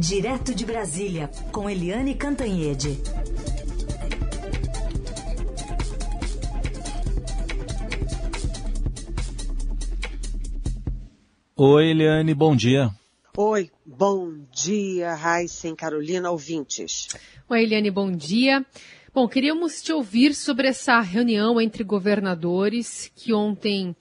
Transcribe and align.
Direto 0.00 0.54
de 0.54 0.64
Brasília, 0.64 1.30
com 1.52 1.68
Eliane 1.68 2.14
Cantanhede. 2.14 2.98
Oi, 11.54 11.90
Eliane, 11.90 12.32
bom 12.32 12.56
dia. 12.56 12.90
Oi, 13.36 13.70
bom 13.84 14.38
dia, 14.50 15.14
Raíssen, 15.14 15.76
Carolina, 15.76 16.30
ouvintes. 16.30 17.08
Oi, 17.46 17.62
Eliane, 17.64 17.90
bom 17.90 18.10
dia. 18.10 18.64
Bom, 19.12 19.28
queríamos 19.28 19.82
te 19.82 19.92
ouvir 19.92 20.34
sobre 20.34 20.68
essa 20.68 20.98
reunião 21.00 21.60
entre 21.60 21.84
governadores 21.84 23.12
que 23.14 23.34
ontem 23.34 23.94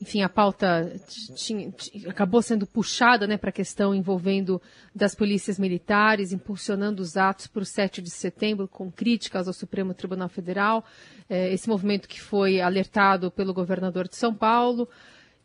enfim, 0.00 0.22
a 0.22 0.28
pauta 0.28 0.94
tinha, 1.34 1.72
acabou 2.06 2.42
sendo 2.42 2.66
puxada 2.66 3.26
né, 3.26 3.38
para 3.38 3.48
a 3.48 3.52
questão 3.52 3.94
envolvendo 3.94 4.60
das 4.94 5.14
polícias 5.14 5.58
militares, 5.58 6.32
impulsionando 6.32 7.02
os 7.02 7.16
atos 7.16 7.46
para 7.46 7.62
o 7.62 7.66
7 7.66 8.02
de 8.02 8.10
setembro, 8.10 8.68
com 8.68 8.90
críticas 8.90 9.48
ao 9.48 9.54
Supremo 9.54 9.94
Tribunal 9.94 10.28
Federal. 10.28 10.84
É, 11.30 11.50
esse 11.52 11.68
movimento 11.68 12.08
que 12.08 12.20
foi 12.20 12.60
alertado 12.60 13.30
pelo 13.30 13.54
governador 13.54 14.06
de 14.06 14.16
São 14.16 14.34
Paulo. 14.34 14.86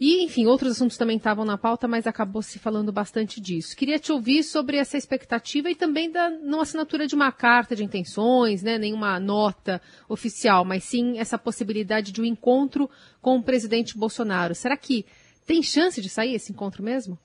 E, 0.04 0.24
enfim, 0.24 0.48
outros 0.48 0.72
assuntos 0.72 0.98
também 0.98 1.18
estavam 1.18 1.46
na 1.46 1.60
pauta, 1.60 1.88
mas 1.88 2.08
acabou 2.08 2.42
se 2.42 2.58
falando 2.58 2.92
bastante 2.92 3.40
disso. 3.40 3.76
Queria 3.76 4.00
te 4.00 4.12
ouvir 4.12 4.42
sobre 4.42 4.78
essa 4.78 4.98
expectativa 4.98 5.70
e 5.70 5.76
também 5.76 6.10
da 6.10 6.28
não 6.28 6.60
assinatura 6.60 7.06
de 7.06 7.14
uma 7.14 7.32
carta 7.32 7.76
de 7.76 7.84
intenções, 7.84 8.64
né, 8.64 8.80
nenhuma 8.80 9.20
nota 9.20 9.80
oficial, 10.10 10.66
mas 10.66 10.86
sim 10.86 11.20
essa 11.20 11.38
possibilidade 11.38 12.12
de 12.12 12.20
um 12.20 12.26
encontro 12.26 12.90
com 13.22 13.38
o 13.38 13.44
presidente 13.44 13.96
Bolsonaro. 13.96 14.56
Será 14.56 14.76
que 14.76 15.06
tem 15.46 15.62
chance 15.62 16.02
de 16.02 16.10
sair 16.10 16.34
esse 16.34 16.52
encontro 16.52 16.82
mesmo? 16.82 17.16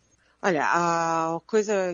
Olha, 0.46 0.64
a 0.64 1.40
coisa 1.44 1.92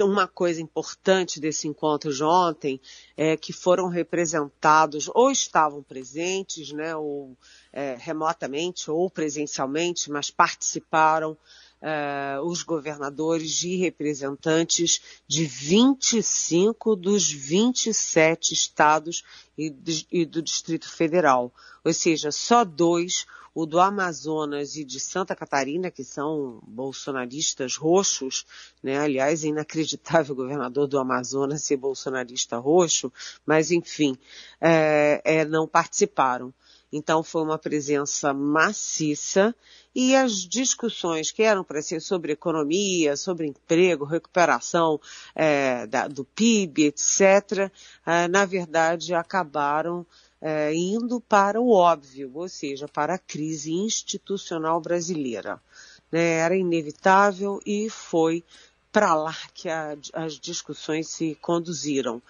uma 0.00 0.26
coisa 0.26 0.60
importante 0.60 1.38
desse 1.38 1.68
encontro 1.68 2.12
de 2.12 2.24
ontem 2.24 2.80
é 3.16 3.36
que 3.36 3.52
foram 3.52 3.86
representados 3.86 5.08
ou 5.14 5.30
estavam 5.30 5.84
presentes, 5.84 6.72
né, 6.72 6.96
ou 6.96 7.38
é, 7.72 7.94
remotamente 7.96 8.90
ou 8.90 9.08
presencialmente, 9.08 10.10
mas 10.10 10.32
participaram 10.32 11.38
é, 11.82 12.38
os 12.40 12.62
governadores 12.62 13.64
e 13.64 13.76
representantes 13.76 15.00
de 15.26 15.44
25 15.44 16.94
dos 16.94 17.30
27 17.30 18.54
estados 18.54 19.24
e, 19.58 19.74
e 20.10 20.24
do 20.24 20.40
Distrito 20.40 20.88
Federal. 20.88 21.52
Ou 21.84 21.92
seja, 21.92 22.30
só 22.30 22.64
dois 22.64 23.26
o 23.54 23.66
do 23.66 23.78
Amazonas 23.78 24.76
e 24.76 24.84
de 24.84 24.98
Santa 24.98 25.36
Catarina, 25.36 25.90
que 25.90 26.02
são 26.02 26.60
bolsonaristas 26.66 27.76
roxos, 27.76 28.46
né? 28.82 28.98
Aliás, 28.98 29.44
é 29.44 29.48
inacreditável 29.48 30.32
o 30.32 30.36
governador 30.36 30.86
do 30.86 30.98
Amazonas 30.98 31.62
ser 31.62 31.76
bolsonarista 31.76 32.56
roxo, 32.56 33.12
mas 33.44 33.70
enfim, 33.70 34.16
é, 34.60 35.20
é, 35.24 35.44
não 35.44 35.68
participaram. 35.68 36.52
Então 36.92 37.22
foi 37.22 37.42
uma 37.42 37.58
presença 37.58 38.34
maciça 38.34 39.54
e 39.94 40.14
as 40.14 40.46
discussões 40.46 41.30
que 41.30 41.42
eram 41.42 41.64
para 41.64 41.80
ser 41.80 42.00
sobre 42.00 42.32
economia, 42.32 43.16
sobre 43.16 43.46
emprego, 43.46 44.04
recuperação 44.04 45.00
é, 45.34 45.86
da, 45.86 46.06
do 46.06 46.24
PIB, 46.24 46.84
etc., 46.84 47.70
é, 48.06 48.28
na 48.28 48.44
verdade 48.44 49.14
acabaram 49.14 50.04
é, 50.40 50.74
indo 50.74 51.20
para 51.20 51.60
o 51.60 51.70
óbvio, 51.70 52.30
ou 52.34 52.48
seja, 52.48 52.88
para 52.88 53.14
a 53.14 53.18
crise 53.18 53.72
institucional 53.72 54.80
brasileira. 54.80 55.60
Né? 56.10 56.38
Era 56.38 56.56
inevitável 56.56 57.60
e 57.64 57.88
foi 57.88 58.44
para 58.90 59.14
lá 59.14 59.36
que 59.54 59.68
a, 59.70 59.96
as 60.12 60.34
discussões 60.34 61.08
se 61.08 61.34
conduziram. 61.40 62.20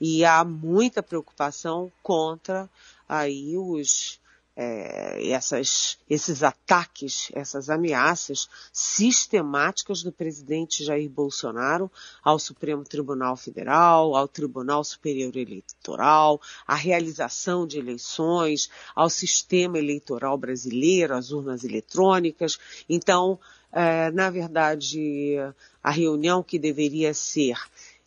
E 0.00 0.24
há 0.24 0.44
muita 0.44 1.02
preocupação 1.02 1.90
contra 2.02 2.70
aí 3.12 3.58
os 3.58 4.20
é, 4.54 5.30
essas, 5.30 5.98
esses 6.08 6.42
ataques, 6.42 7.30
essas 7.32 7.70
ameaças 7.70 8.48
sistemáticas 8.72 10.02
do 10.02 10.12
presidente 10.12 10.84
Jair 10.84 11.08
Bolsonaro 11.08 11.90
ao 12.22 12.38
Supremo 12.38 12.84
Tribunal 12.84 13.34
Federal, 13.36 14.14
ao 14.14 14.28
Tribunal 14.28 14.84
Superior 14.84 15.34
Eleitoral, 15.36 16.40
à 16.66 16.74
realização 16.74 17.66
de 17.66 17.78
eleições, 17.78 18.70
ao 18.94 19.08
sistema 19.08 19.78
eleitoral 19.78 20.36
brasileiro, 20.36 21.14
às 21.14 21.30
urnas 21.32 21.64
eletrônicas. 21.64 22.58
Então, 22.88 23.38
é, 23.72 24.10
na 24.10 24.28
verdade, 24.28 25.36
a 25.82 25.90
reunião 25.90 26.42
que 26.42 26.58
deveria 26.58 27.14
ser 27.14 27.56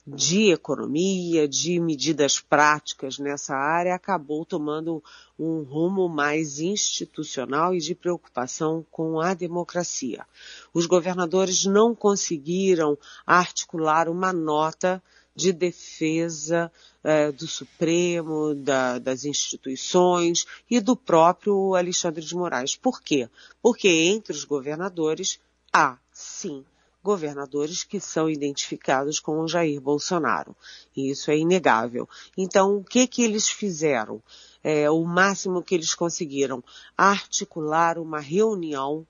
de 0.06 0.52
economia, 0.52 1.48
de 1.48 1.80
medidas 1.80 2.40
práticas 2.40 3.18
nessa 3.18 3.56
área, 3.56 3.96
acabou 3.96 4.46
tomando 4.46 5.04
um 5.38 5.64
rumo 5.64 6.08
mais 6.08 6.60
institucional 6.60 7.74
e 7.74 7.80
de 7.80 7.96
preocupação 7.96 8.86
com 8.92 9.20
a 9.20 9.34
democracia. 9.34 10.26
Os 10.74 10.86
governadores 10.86 11.66
não 11.66 11.96
conseguiram 11.96 12.98
articular 13.26 14.08
uma 14.08 14.32
nota 14.32 15.02
de 15.36 15.52
defesa 15.52 16.72
eh, 17.04 17.32
do 17.32 17.48
Supremo, 17.48 18.56
da, 18.56 19.00
das 19.00 19.26
instituições 19.26 20.46
e 20.70 20.80
do 20.80 20.96
próprio 20.96 21.76
Alexandre 21.76 22.24
de 22.24 22.36
Moraes. 22.36 22.76
Por 22.76 23.02
quê? 23.02 23.28
Porque 23.62 23.90
entre 23.90 24.34
os 24.34 24.46
governadores 24.46 25.40
há, 25.74 25.98
sim, 26.14 26.64
governadores 27.06 27.84
que 27.84 28.00
são 28.00 28.28
identificados 28.28 29.20
com 29.20 29.48
Jair 29.48 29.80
Bolsonaro. 29.80 30.56
E 30.98 31.12
isso 31.12 31.30
é 31.30 31.38
inegável. 31.38 32.10
Então, 32.36 32.78
o 32.78 32.84
que 32.84 33.06
que 33.06 33.24
eles 33.24 33.48
fizeram? 33.48 34.22
É, 34.64 34.90
o 34.90 35.06
máximo 35.06 35.62
que 35.62 35.76
eles 35.76 35.94
conseguiram 35.94 36.64
articular 36.98 38.00
uma 38.00 38.20
reunião 38.20 39.06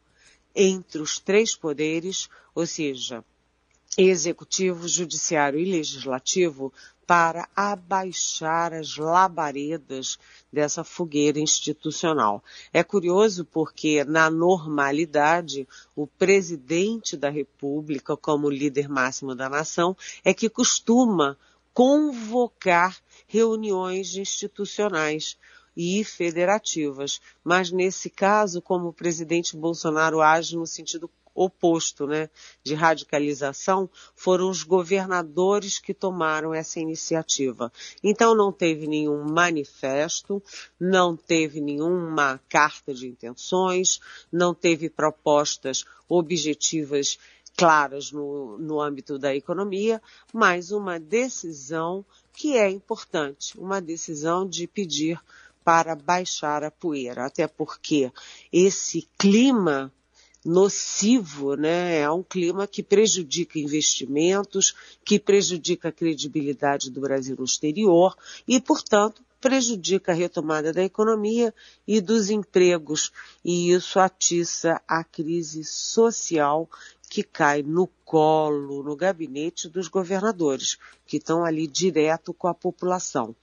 entre 0.54 1.02
os 1.02 1.18
três 1.18 1.56
poderes, 1.56 2.28
ou 2.54 2.68
seja, 2.68 3.24
executivo, 3.98 4.88
judiciário 4.90 5.58
e 5.58 5.72
legislativo, 5.72 6.74
para 7.06 7.48
abaixar 7.56 8.74
as 8.74 8.98
labaredas 8.98 10.18
dessa 10.52 10.84
fogueira 10.84 11.40
institucional. 11.40 12.44
É 12.74 12.84
curioso 12.84 13.46
porque, 13.46 14.04
na 14.04 14.30
normalidade, 14.30 15.68
o 15.96 16.08
presidente 16.08 17.16
da 17.16 17.30
República, 17.30 18.18
como 18.18 18.50
líder 18.50 18.90
máximo 18.90 19.36
da 19.36 19.50
nação, 19.50 19.96
é 20.24 20.34
que 20.34 20.50
costuma 20.50 21.38
convocar 21.74 22.98
reuniões 23.28 24.16
institucionais 24.16 25.38
e 25.76 26.04
federativas. 26.04 27.20
Mas 27.44 27.70
nesse 27.72 28.10
caso, 28.10 28.62
como 28.62 28.88
o 28.88 28.94
presidente 28.94 29.58
Bolsonaro 29.58 30.22
age 30.22 30.56
no 30.56 30.66
sentido 30.66 31.10
oposto, 31.36 32.08
né, 32.08 32.30
de 32.64 32.74
radicalização, 32.74 33.90
foram 34.16 34.50
os 34.50 34.64
governadores 34.64 35.78
que 35.78 35.94
tomaram 35.94 36.54
essa 36.54 36.80
iniciativa. 36.80 37.72
Então 38.02 38.34
não 38.34 38.52
teve 38.52 38.88
nenhum 38.88 39.22
manifesto, 39.30 40.42
não 40.80 41.16
teve 41.16 41.60
nenhuma 41.60 42.40
carta 42.48 42.94
de 42.94 43.08
intenções, 43.08 44.00
não 44.32 44.54
teve 44.54 44.90
propostas 44.90 45.84
objetivas 46.08 47.20
claras 47.58 48.12
no, 48.12 48.58
no 48.58 48.82
âmbito 48.82 49.18
da 49.18 49.36
economia, 49.36 50.02
mas 50.34 50.72
uma 50.72 51.00
decisão 51.00 52.06
que 52.34 52.58
é 52.58 52.70
importante, 52.70 53.58
uma 53.58 53.82
decisão 53.82 54.48
de 54.48 54.68
pedir 54.68 55.20
para 55.64 55.96
baixar 55.96 56.64
a 56.64 56.70
poeira, 56.70 57.26
até 57.26 57.48
porque 57.48 58.12
esse 58.52 59.08
clima 59.18 59.92
nocivo, 60.46 61.56
né? 61.56 62.00
É 62.00 62.10
um 62.12 62.22
clima 62.22 62.68
que 62.68 62.84
prejudica 62.84 63.58
investimentos, 63.58 64.76
que 65.04 65.20
prejudica 65.20 65.90
a 65.90 65.92
credibilidade 65.92 66.92
do 66.92 67.02
Brasil 67.02 67.36
no 67.38 67.44
exterior 67.44 68.16
e, 68.48 68.62
portanto, 68.62 69.24
prejudica 69.42 70.12
a 70.12 70.16
retomada 70.16 70.72
da 70.72 70.84
economia 70.84 71.54
e 71.88 72.00
dos 72.00 72.30
empregos. 72.30 73.12
E 73.44 73.72
isso 73.72 74.00
atiça 74.00 74.82
a 74.88 75.04
crise 75.04 75.64
social 75.64 76.70
que 77.10 77.24
cai 77.24 77.62
no 77.62 77.88
colo, 78.04 78.84
no 78.84 78.96
gabinete 78.96 79.70
dos 79.70 79.88
governadores, 79.88 80.78
que 81.06 81.18
estão 81.18 81.46
ali 81.46 81.68
direto 81.68 82.34
com 82.34 82.48
a 82.48 82.54
população. 82.54 83.36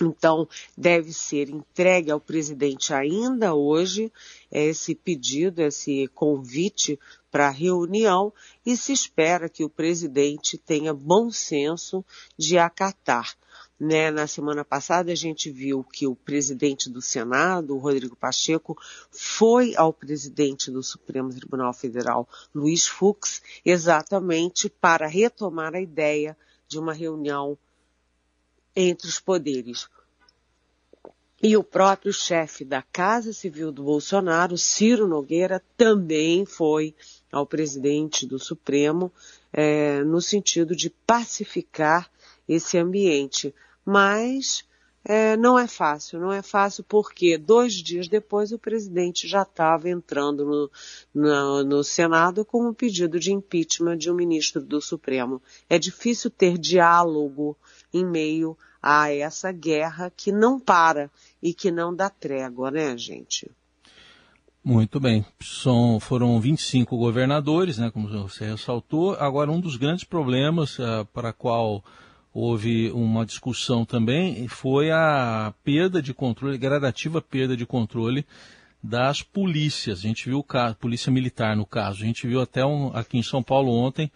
Então, 0.00 0.48
deve 0.76 1.12
ser 1.12 1.48
entregue 1.48 2.10
ao 2.10 2.20
presidente 2.20 2.94
ainda 2.94 3.54
hoje 3.54 4.12
esse 4.50 4.94
pedido, 4.94 5.60
esse 5.60 6.08
convite 6.14 6.98
para 7.30 7.50
reunião 7.50 8.32
e 8.64 8.76
se 8.76 8.92
espera 8.92 9.48
que 9.48 9.64
o 9.64 9.68
presidente 9.68 10.56
tenha 10.56 10.94
bom 10.94 11.30
senso 11.30 12.04
de 12.36 12.58
acatar. 12.58 13.36
Né? 13.78 14.10
Na 14.10 14.26
semana 14.26 14.64
passada 14.64 15.12
a 15.12 15.14
gente 15.14 15.50
viu 15.50 15.84
que 15.84 16.06
o 16.06 16.16
presidente 16.16 16.90
do 16.90 17.00
Senado, 17.00 17.76
Rodrigo 17.76 18.16
Pacheco, 18.16 18.76
foi 19.10 19.76
ao 19.76 19.92
presidente 19.92 20.70
do 20.70 20.82
Supremo 20.82 21.32
Tribunal 21.32 21.72
Federal, 21.72 22.28
Luiz 22.54 22.86
Fux, 22.86 23.42
exatamente 23.64 24.68
para 24.68 25.06
retomar 25.06 25.74
a 25.74 25.80
ideia 25.80 26.36
de 26.66 26.78
uma 26.78 26.92
reunião 26.92 27.56
entre 28.80 29.08
os 29.08 29.18
poderes. 29.18 29.88
E 31.42 31.56
o 31.56 31.64
próprio 31.64 32.12
chefe 32.12 32.64
da 32.64 32.80
Casa 32.80 33.32
Civil 33.32 33.72
do 33.72 33.82
Bolsonaro, 33.82 34.56
Ciro 34.56 35.06
Nogueira, 35.06 35.62
também 35.76 36.44
foi 36.44 36.94
ao 37.30 37.46
presidente 37.46 38.26
do 38.26 38.38
Supremo 38.38 39.12
é, 39.52 40.02
no 40.04 40.20
sentido 40.20 40.74
de 40.76 40.90
pacificar 40.90 42.08
esse 42.48 42.78
ambiente. 42.78 43.54
Mas 43.84 44.64
é, 45.04 45.36
não 45.36 45.58
é 45.58 45.66
fácil, 45.66 46.20
não 46.20 46.32
é 46.32 46.42
fácil 46.42 46.84
porque 46.84 47.38
dois 47.38 47.74
dias 47.74 48.08
depois 48.08 48.52
o 48.52 48.58
presidente 48.58 49.26
já 49.26 49.42
estava 49.42 49.88
entrando 49.88 50.44
no, 50.44 50.70
no, 51.14 51.64
no, 51.64 51.84
Senado 51.84 52.44
com 52.44 52.68
um 52.68 52.74
pedido 52.74 53.18
de 53.18 53.32
impeachment 53.32 53.96
de 53.96 54.10
um 54.10 54.14
ministro 54.14 54.60
do 54.60 54.80
Supremo. 54.80 55.40
É 55.68 55.78
difícil 55.78 56.30
ter 56.30 56.58
diálogo 56.58 57.56
em 57.94 58.04
meio 58.04 58.56
a 58.82 59.12
essa 59.12 59.52
guerra 59.52 60.12
que 60.14 60.32
não 60.32 60.58
para 60.58 61.10
e 61.42 61.52
que 61.52 61.70
não 61.70 61.94
dá 61.94 62.08
trégua, 62.08 62.70
né, 62.70 62.96
gente? 62.96 63.50
Muito 64.62 65.00
bem. 65.00 65.24
São, 65.40 65.98
foram 65.98 66.38
25 66.40 66.96
governadores, 66.96 67.78
né, 67.78 67.90
como 67.90 68.08
você 68.08 68.44
ressaltou. 68.44 69.14
Agora, 69.14 69.50
um 69.50 69.60
dos 69.60 69.76
grandes 69.76 70.04
problemas 70.04 70.78
uh, 70.78 71.06
para 71.12 71.32
qual 71.32 71.82
houve 72.32 72.90
uma 72.90 73.24
discussão 73.24 73.84
também 73.84 74.46
foi 74.46 74.90
a 74.90 75.52
perda 75.64 76.02
de 76.02 76.12
controle, 76.12 76.58
gradativa 76.58 77.20
perda 77.22 77.56
de 77.56 77.64
controle 77.64 78.26
das 78.82 79.22
polícias. 79.22 80.00
A 80.00 80.02
gente 80.02 80.28
viu 80.28 80.38
o 80.38 80.44
caso, 80.44 80.76
polícia 80.76 81.10
militar 81.10 81.56
no 81.56 81.66
caso. 81.66 82.02
A 82.02 82.06
gente 82.06 82.26
viu 82.26 82.40
até 82.40 82.64
um, 82.64 82.94
aqui 82.94 83.18
em 83.18 83.22
São 83.22 83.42
Paulo 83.42 83.72
ontem 83.72 84.10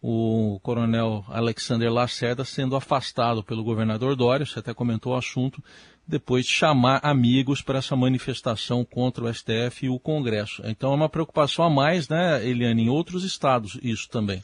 o 0.00 0.60
coronel 0.62 1.24
Alexander 1.28 1.92
Lacerda 1.92 2.44
sendo 2.44 2.76
afastado 2.76 3.42
pelo 3.42 3.64
governador 3.64 4.14
Dória, 4.14 4.46
você 4.46 4.60
até 4.60 4.72
comentou 4.72 5.12
o 5.12 5.16
assunto, 5.16 5.62
depois 6.06 6.46
de 6.46 6.52
chamar 6.52 7.00
amigos 7.02 7.60
para 7.60 7.78
essa 7.78 7.96
manifestação 7.96 8.84
contra 8.84 9.24
o 9.24 9.34
STF 9.34 9.86
e 9.86 9.88
o 9.88 9.98
Congresso. 9.98 10.62
Então 10.64 10.92
é 10.92 10.94
uma 10.94 11.08
preocupação 11.08 11.64
a 11.64 11.70
mais, 11.70 12.08
né, 12.08 12.46
Eliane, 12.46 12.84
em 12.84 12.88
outros 12.88 13.24
estados 13.24 13.78
isso 13.82 14.08
também. 14.08 14.42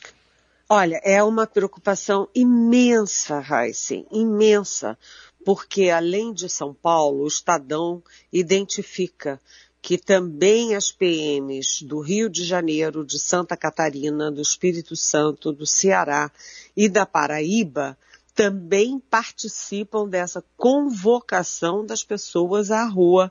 Olha, 0.69 1.01
é 1.05 1.23
uma 1.23 1.47
preocupação 1.47 2.29
imensa, 2.35 3.43
Heisen, 3.43 4.06
imensa, 4.11 4.99
porque 5.45 5.91
além 5.91 6.33
de 6.33 6.49
São 6.49 6.75
Paulo, 6.75 7.23
o 7.23 7.29
Estadão 7.29 8.03
identifica 8.33 9.41
que 9.84 9.98
também 9.98 10.75
as 10.75 10.90
PMs 10.90 11.84
do 11.84 12.00
Rio 12.00 12.31
de 12.31 12.42
Janeiro, 12.42 13.04
de 13.04 13.19
Santa 13.19 13.54
Catarina, 13.54 14.32
do 14.32 14.40
Espírito 14.40 14.96
Santo, 14.96 15.52
do 15.52 15.66
Ceará 15.66 16.32
e 16.75 16.88
da 16.88 17.04
Paraíba 17.04 17.94
também 18.34 18.98
participam 18.98 20.08
dessa 20.08 20.42
convocação 20.56 21.84
das 21.84 22.02
pessoas 22.02 22.70
à 22.70 22.82
rua 22.84 23.31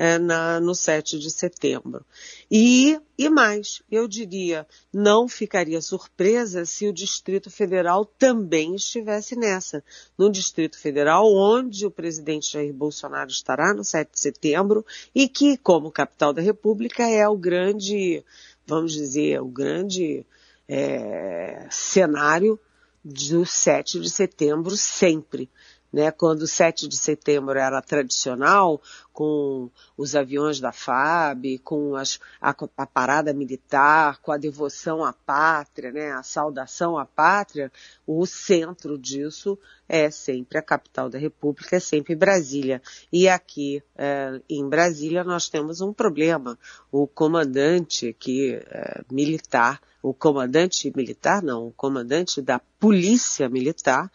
é, 0.00 0.18
na, 0.18 0.58
no 0.58 0.74
7 0.74 1.18
de 1.18 1.30
setembro. 1.30 2.06
E, 2.50 2.98
e 3.18 3.28
mais, 3.28 3.82
eu 3.90 4.08
diria, 4.08 4.66
não 4.90 5.28
ficaria 5.28 5.82
surpresa 5.82 6.64
se 6.64 6.88
o 6.88 6.92
Distrito 6.92 7.50
Federal 7.50 8.06
também 8.06 8.74
estivesse 8.74 9.36
nessa. 9.36 9.84
No 10.16 10.32
Distrito 10.32 10.78
Federal, 10.78 11.30
onde 11.30 11.84
o 11.84 11.90
presidente 11.90 12.50
Jair 12.50 12.72
Bolsonaro 12.72 13.28
estará 13.28 13.74
no 13.74 13.84
7 13.84 14.10
de 14.10 14.20
setembro 14.20 14.86
e 15.14 15.28
que, 15.28 15.58
como 15.58 15.92
capital 15.92 16.32
da 16.32 16.40
República, 16.40 17.06
é 17.06 17.28
o 17.28 17.36
grande, 17.36 18.24
vamos 18.66 18.94
dizer, 18.94 19.42
o 19.42 19.48
grande 19.48 20.24
é, 20.66 21.66
cenário 21.70 22.58
do 23.04 23.44
7 23.44 24.00
de 24.00 24.08
setembro 24.08 24.78
sempre 24.78 25.50
né, 25.92 26.10
quando 26.10 26.42
o 26.42 26.46
7 26.46 26.86
de 26.88 26.96
setembro 26.96 27.58
era 27.58 27.80
tradicional, 27.82 28.80
com 29.12 29.68
os 29.96 30.14
aviões 30.14 30.60
da 30.60 30.72
FAB, 30.72 31.58
com 31.62 31.94
as, 31.94 32.18
a, 32.40 32.54
a, 32.76 32.86
parada 32.86 33.34
militar, 33.34 34.18
com 34.22 34.32
a 34.32 34.38
devoção 34.38 35.04
à 35.04 35.12
pátria, 35.12 35.92
né, 35.92 36.12
a 36.12 36.22
saudação 36.22 36.96
à 36.96 37.04
pátria, 37.04 37.70
o 38.06 38.24
centro 38.24 38.96
disso 38.96 39.58
é 39.88 40.10
sempre 40.10 40.56
a 40.56 40.62
capital 40.62 41.10
da 41.10 41.18
República, 41.18 41.76
é 41.76 41.80
sempre 41.80 42.14
Brasília. 42.14 42.80
E 43.12 43.28
aqui 43.28 43.82
é, 43.96 44.40
em 44.48 44.66
Brasília 44.68 45.24
nós 45.24 45.48
temos 45.48 45.80
um 45.80 45.92
problema. 45.92 46.58
O 46.90 47.06
comandante 47.06 48.16
que 48.18 48.54
é, 48.54 49.02
militar, 49.10 49.80
o 50.02 50.14
comandante 50.14 50.90
militar 50.96 51.42
não, 51.42 51.66
o 51.66 51.72
comandante 51.72 52.40
da 52.40 52.58
polícia 52.78 53.48
militar 53.48 54.10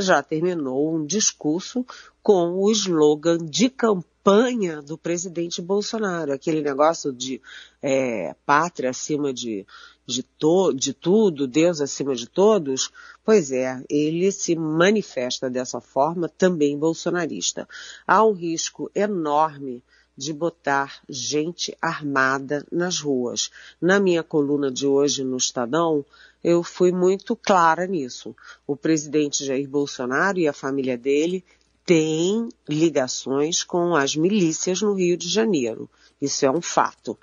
já 0.00 0.22
terminou 0.22 0.94
um 0.94 1.04
discurso 1.04 1.84
com 2.22 2.54
o 2.54 2.70
slogan 2.70 3.38
de 3.38 3.68
campanha 3.68 4.82
do 4.82 4.98
presidente 4.98 5.62
Bolsonaro, 5.62 6.32
aquele 6.32 6.60
negócio 6.60 7.12
de 7.12 7.40
é, 7.82 8.34
pátria 8.44 8.90
acima 8.90 9.32
de, 9.32 9.66
de, 10.06 10.22
to, 10.22 10.72
de 10.72 10.92
tudo, 10.92 11.46
Deus 11.46 11.80
acima 11.80 12.14
de 12.14 12.28
todos. 12.28 12.90
Pois 13.24 13.50
é, 13.52 13.82
ele 13.88 14.30
se 14.30 14.54
manifesta 14.54 15.48
dessa 15.48 15.80
forma 15.80 16.28
também 16.28 16.78
bolsonarista. 16.78 17.68
Há 18.06 18.24
um 18.24 18.32
risco 18.32 18.90
enorme 18.94 19.82
de 20.20 20.34
botar 20.34 21.00
gente 21.08 21.74
armada 21.80 22.66
nas 22.70 23.00
ruas. 23.00 23.50
Na 23.80 23.98
minha 23.98 24.22
coluna 24.22 24.70
de 24.70 24.86
hoje 24.86 25.24
no 25.24 25.38
Estadão, 25.38 26.04
eu 26.42 26.62
fui 26.62 26.90
muito 26.90 27.36
clara 27.36 27.86
nisso. 27.86 28.34
O 28.66 28.76
presidente 28.76 29.44
Jair 29.44 29.68
Bolsonaro 29.68 30.38
e 30.38 30.48
a 30.48 30.52
família 30.52 30.96
dele 30.96 31.44
têm 31.84 32.48
ligações 32.68 33.62
com 33.62 33.94
as 33.94 34.16
milícias 34.16 34.80
no 34.80 34.94
Rio 34.94 35.16
de 35.16 35.28
Janeiro. 35.28 35.88
Isso 36.20 36.44
é 36.46 36.50
um 36.50 36.60
fato. 36.60 37.18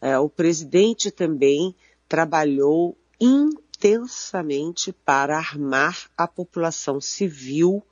É, 0.00 0.18
o 0.18 0.28
presidente 0.28 1.10
também 1.10 1.74
trabalhou 2.08 2.96
intensamente 3.20 4.92
para 4.92 5.36
armar 5.36 6.10
a 6.16 6.26
população 6.26 7.00
civil 7.00 7.82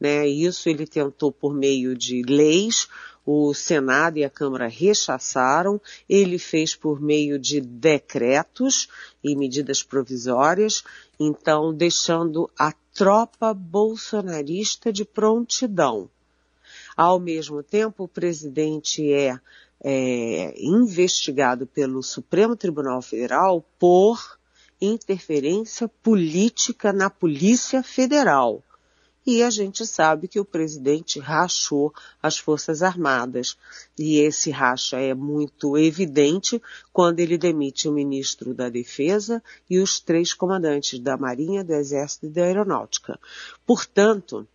né? 0.00 0.26
Isso 0.26 0.68
ele 0.68 0.86
tentou 0.86 1.30
por 1.30 1.54
meio 1.54 1.94
de 1.94 2.22
leis, 2.22 2.88
o 3.24 3.52
Senado 3.52 4.18
e 4.18 4.24
a 4.24 4.30
Câmara 4.30 4.66
rechaçaram, 4.66 5.80
ele 6.08 6.38
fez 6.38 6.74
por 6.74 7.00
meio 7.00 7.38
de 7.38 7.60
decretos 7.60 8.88
e 9.22 9.36
medidas 9.36 9.82
provisórias, 9.82 10.82
então 11.18 11.72
deixando 11.74 12.50
a 12.58 12.72
tropa 12.94 13.52
bolsonarista 13.52 14.92
de 14.92 15.04
prontidão. 15.04 16.08
Ao 16.96 17.20
mesmo 17.20 17.62
tempo, 17.62 18.04
o 18.04 18.08
presidente 18.08 19.12
é, 19.12 19.38
é 19.82 20.54
investigado 20.58 21.66
pelo 21.66 22.02
Supremo 22.02 22.56
Tribunal 22.56 23.00
Federal 23.00 23.64
por 23.78 24.38
interferência 24.80 25.86
política 25.88 26.92
na 26.92 27.10
Polícia 27.10 27.82
Federal. 27.82 28.62
E 29.32 29.44
a 29.44 29.48
gente 29.48 29.86
sabe 29.86 30.26
que 30.26 30.40
o 30.40 30.44
presidente 30.44 31.20
rachou 31.20 31.94
as 32.20 32.36
Forças 32.36 32.82
Armadas. 32.82 33.56
E 33.96 34.18
esse 34.18 34.50
racha 34.50 34.98
é 34.98 35.14
muito 35.14 35.78
evidente 35.78 36.60
quando 36.92 37.20
ele 37.20 37.38
demite 37.38 37.88
o 37.88 37.92
ministro 37.92 38.52
da 38.52 38.68
Defesa 38.68 39.40
e 39.70 39.78
os 39.78 40.00
três 40.00 40.34
comandantes 40.34 40.98
da 40.98 41.16
Marinha, 41.16 41.62
do 41.62 41.72
Exército 41.72 42.26
e 42.26 42.28
da 42.28 42.42
Aeronáutica. 42.42 43.20
Portanto, 43.64 44.48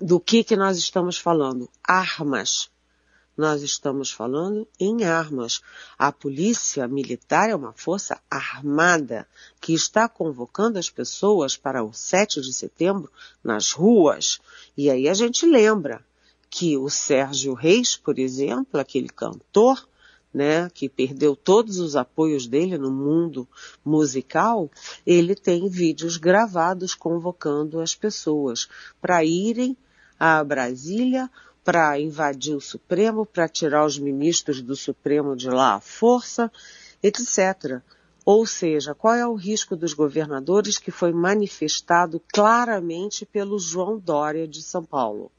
do 0.00 0.18
que 0.18 0.42
que 0.42 0.56
nós 0.56 0.78
estamos 0.78 1.18
falando? 1.18 1.68
Armas 1.84 2.70
nós 3.36 3.62
estamos 3.62 4.10
falando 4.10 4.66
em 4.78 5.04
armas. 5.04 5.60
A 5.98 6.12
polícia 6.12 6.86
militar 6.86 7.48
é 7.48 7.56
uma 7.56 7.72
força 7.72 8.20
armada 8.30 9.26
que 9.60 9.72
está 9.72 10.08
convocando 10.08 10.78
as 10.78 10.90
pessoas 10.90 11.56
para 11.56 11.82
o 11.82 11.92
7 11.92 12.40
de 12.40 12.52
setembro 12.52 13.10
nas 13.42 13.72
ruas. 13.72 14.40
E 14.76 14.90
aí 14.90 15.08
a 15.08 15.14
gente 15.14 15.46
lembra 15.46 16.04
que 16.50 16.76
o 16.76 16.90
Sérgio 16.90 17.54
Reis, 17.54 17.96
por 17.96 18.18
exemplo, 18.18 18.78
aquele 18.78 19.08
cantor, 19.08 19.88
né, 20.32 20.70
que 20.70 20.88
perdeu 20.88 21.36
todos 21.36 21.78
os 21.78 21.94
apoios 21.94 22.46
dele 22.46 22.78
no 22.78 22.90
mundo 22.90 23.46
musical, 23.84 24.70
ele 25.06 25.34
tem 25.34 25.68
vídeos 25.68 26.16
gravados 26.16 26.94
convocando 26.94 27.80
as 27.80 27.94
pessoas 27.94 28.68
para 29.00 29.24
irem 29.24 29.76
a 30.18 30.42
Brasília 30.42 31.30
para 31.64 31.98
invadir 32.00 32.54
o 32.54 32.60
Supremo, 32.60 33.24
para 33.24 33.48
tirar 33.48 33.84
os 33.84 33.98
ministros 33.98 34.60
do 34.60 34.74
Supremo 34.74 35.36
de 35.36 35.48
lá 35.48 35.74
à 35.74 35.80
força, 35.80 36.50
etc. 37.02 37.80
Ou 38.24 38.46
seja, 38.46 38.94
qual 38.94 39.14
é 39.14 39.26
o 39.26 39.34
risco 39.34 39.74
dos 39.74 39.92
governadores 39.92 40.78
que 40.78 40.90
foi 40.90 41.12
manifestado 41.12 42.20
claramente 42.32 43.26
pelo 43.26 43.58
João 43.58 43.98
Dória 43.98 44.46
de 44.46 44.62
São 44.62 44.84
Paulo? 44.84 45.30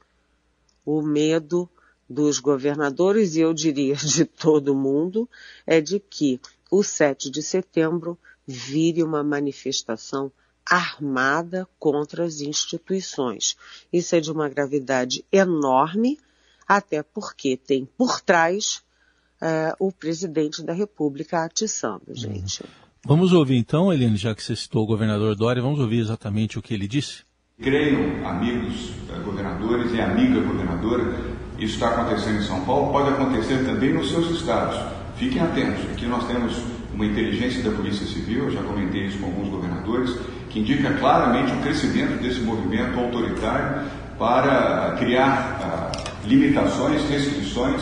O 0.85 1.01
medo 1.01 1.69
dos 2.09 2.39
governadores, 2.39 3.35
e 3.35 3.39
eu 3.39 3.53
diria 3.53 3.95
de 3.95 4.25
todo 4.25 4.75
mundo, 4.75 5.29
é 5.65 5.79
de 5.79 5.99
que 5.99 6.39
o 6.69 6.83
7 6.83 7.29
de 7.29 7.41
setembro 7.41 8.17
vire 8.45 9.01
uma 9.01 9.23
manifestação 9.23 10.31
armada 10.69 11.67
contra 11.77 12.23
as 12.23 12.41
instituições. 12.41 13.55
Isso 13.91 14.15
é 14.15 14.19
de 14.19 14.31
uma 14.31 14.49
gravidade 14.49 15.25
enorme, 15.31 16.19
até 16.67 17.03
porque 17.03 17.57
tem 17.57 17.87
por 17.97 18.21
trás 18.21 18.81
uh, 19.41 19.75
o 19.79 19.91
presidente 19.91 20.63
da 20.63 20.73
República 20.73 21.43
atiçando, 21.43 22.03
uhum. 22.09 22.15
gente. 22.15 22.63
Vamos 23.05 23.33
ouvir 23.33 23.57
então, 23.57 23.91
Eliane, 23.91 24.15
já 24.15 24.33
que 24.33 24.41
você 24.41 24.55
citou 24.55 24.83
o 24.83 24.87
governador 24.87 25.35
Dória, 25.35 25.61
vamos 25.61 25.79
ouvir 25.79 25.99
exatamente 25.99 26.57
o 26.57 26.61
que 26.61 26.73
ele 26.73 26.87
disse? 26.87 27.23
Creiam, 27.61 28.25
amigos 28.25 28.91
uh, 29.09 29.21
governadores 29.23 29.91
e 29.93 29.99
amiga 29.99 30.39
governadora, 30.39 31.33
isso 31.59 31.75
está 31.75 31.89
acontecendo 31.89 32.39
em 32.39 32.43
São 32.43 32.63
Paulo, 32.65 32.91
pode 32.91 33.09
acontecer 33.09 33.65
também 33.65 33.93
nos 33.93 34.09
seus 34.09 34.31
estados. 34.31 34.79
Fiquem 35.17 35.41
atentos, 35.41 35.83
aqui 35.91 36.07
nós 36.07 36.25
temos 36.25 36.53
uma 36.93 37.05
inteligência 37.05 37.63
da 37.63 37.75
Polícia 37.75 38.05
Civil, 38.05 38.45
eu 38.45 38.51
já 38.51 38.61
comentei 38.61 39.07
isso 39.07 39.17
com 39.19 39.25
alguns 39.25 39.49
governadores, 39.49 40.15
que 40.49 40.59
indica 40.59 40.93
claramente 40.93 41.51
o 41.53 41.61
crescimento 41.61 42.21
desse 42.21 42.39
movimento 42.41 42.99
autoritário 42.99 43.89
para 44.17 44.95
criar 44.99 45.91
uh, 45.93 46.27
limitações, 46.27 47.01
restrições 47.09 47.81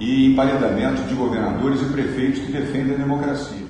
e 0.00 0.26
empalidamento 0.26 1.02
de 1.02 1.14
governadores 1.14 1.80
e 1.82 1.92
prefeitos 1.92 2.40
que 2.40 2.52
defendem 2.52 2.94
a 2.94 2.98
democracia. 2.98 3.68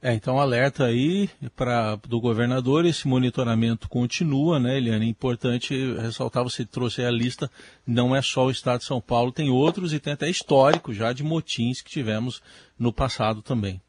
É, 0.00 0.12
então 0.12 0.38
alerta 0.38 0.84
aí 0.84 1.30
para 1.56 1.96
do 2.06 2.20
governador, 2.20 2.84
esse 2.84 3.08
monitoramento 3.08 3.88
continua, 3.88 4.60
né, 4.60 4.76
Eliane? 4.76 5.06
É 5.06 5.08
importante 5.08 5.74
ressaltar, 5.94 6.44
você 6.44 6.62
trouxe 6.62 7.02
a 7.02 7.10
lista, 7.10 7.50
não 7.86 8.14
é 8.14 8.20
só 8.20 8.44
o 8.44 8.50
estado 8.50 8.80
de 8.80 8.84
São 8.84 9.00
Paulo, 9.00 9.32
tem 9.32 9.48
outros 9.48 9.94
e 9.94 9.98
tem 9.98 10.12
até 10.12 10.28
histórico 10.28 10.92
já 10.92 11.10
de 11.14 11.22
motins 11.22 11.80
que 11.80 11.90
tivemos 11.90 12.42
no 12.78 12.92
passado 12.92 13.40
também. 13.40 13.80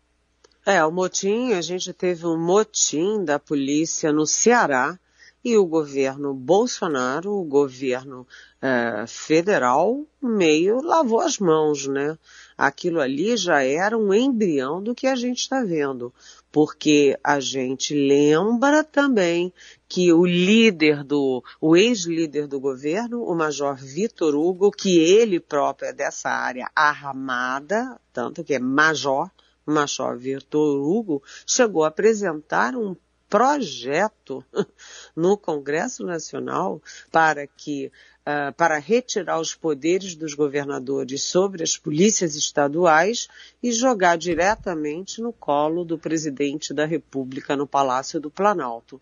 É, 0.67 0.83
o 0.83 0.91
motim, 0.91 1.53
a 1.53 1.61
gente 1.61 1.93
teve 1.93 2.25
um 2.25 2.35
motim 2.35 3.23
da 3.23 3.37
polícia 3.37 4.11
no 4.11 4.25
Ceará 4.25 4.97
e 5.43 5.55
o 5.55 5.63
governo 5.63 6.33
Bolsonaro, 6.33 7.33
o 7.33 7.43
governo 7.43 8.25
é, 8.59 9.05
federal, 9.07 10.03
meio 10.19 10.81
lavou 10.81 11.19
as 11.19 11.37
mãos, 11.37 11.85
né? 11.85 12.17
Aquilo 12.57 12.99
ali 12.99 13.37
já 13.37 13.61
era 13.61 13.95
um 13.95 14.11
embrião 14.11 14.81
do 14.81 14.95
que 14.95 15.05
a 15.05 15.15
gente 15.15 15.37
está 15.37 15.63
vendo, 15.63 16.11
porque 16.51 17.15
a 17.23 17.39
gente 17.39 17.93
lembra 17.93 18.83
também 18.83 19.53
que 19.87 20.11
o 20.11 20.25
líder 20.25 21.03
do, 21.03 21.43
o 21.61 21.77
ex-líder 21.77 22.47
do 22.47 22.59
governo, 22.59 23.23
o 23.23 23.35
Major 23.35 23.75
Vitor 23.75 24.33
Hugo, 24.33 24.71
que 24.71 24.97
ele 24.97 25.39
próprio 25.39 25.89
é 25.89 25.93
dessa 25.93 26.29
área 26.29 26.71
armada, 26.75 28.01
tanto 28.11 28.43
que 28.43 28.55
é 28.55 28.59
major, 28.59 29.29
Major 29.65 30.17
Vitor 30.17 30.81
Hugo, 30.81 31.23
chegou 31.45 31.83
a 31.83 31.87
apresentar 31.87 32.75
um 32.75 32.95
projeto 33.29 34.43
no 35.15 35.37
Congresso 35.37 36.05
Nacional 36.05 36.81
para 37.11 37.47
que 37.47 37.91
uh, 38.21 38.53
para 38.55 38.77
retirar 38.77 39.39
os 39.39 39.55
poderes 39.55 40.15
dos 40.15 40.33
governadores 40.33 41.23
sobre 41.23 41.63
as 41.63 41.77
polícias 41.77 42.35
estaduais 42.35 43.27
e 43.61 43.71
jogar 43.71 44.17
diretamente 44.17 45.21
no 45.21 45.33
colo 45.33 45.83
do 45.83 45.97
presidente 45.97 46.73
da 46.73 46.85
República 46.85 47.55
no 47.55 47.67
Palácio 47.67 48.19
do 48.19 48.29
Planalto. 48.29 49.01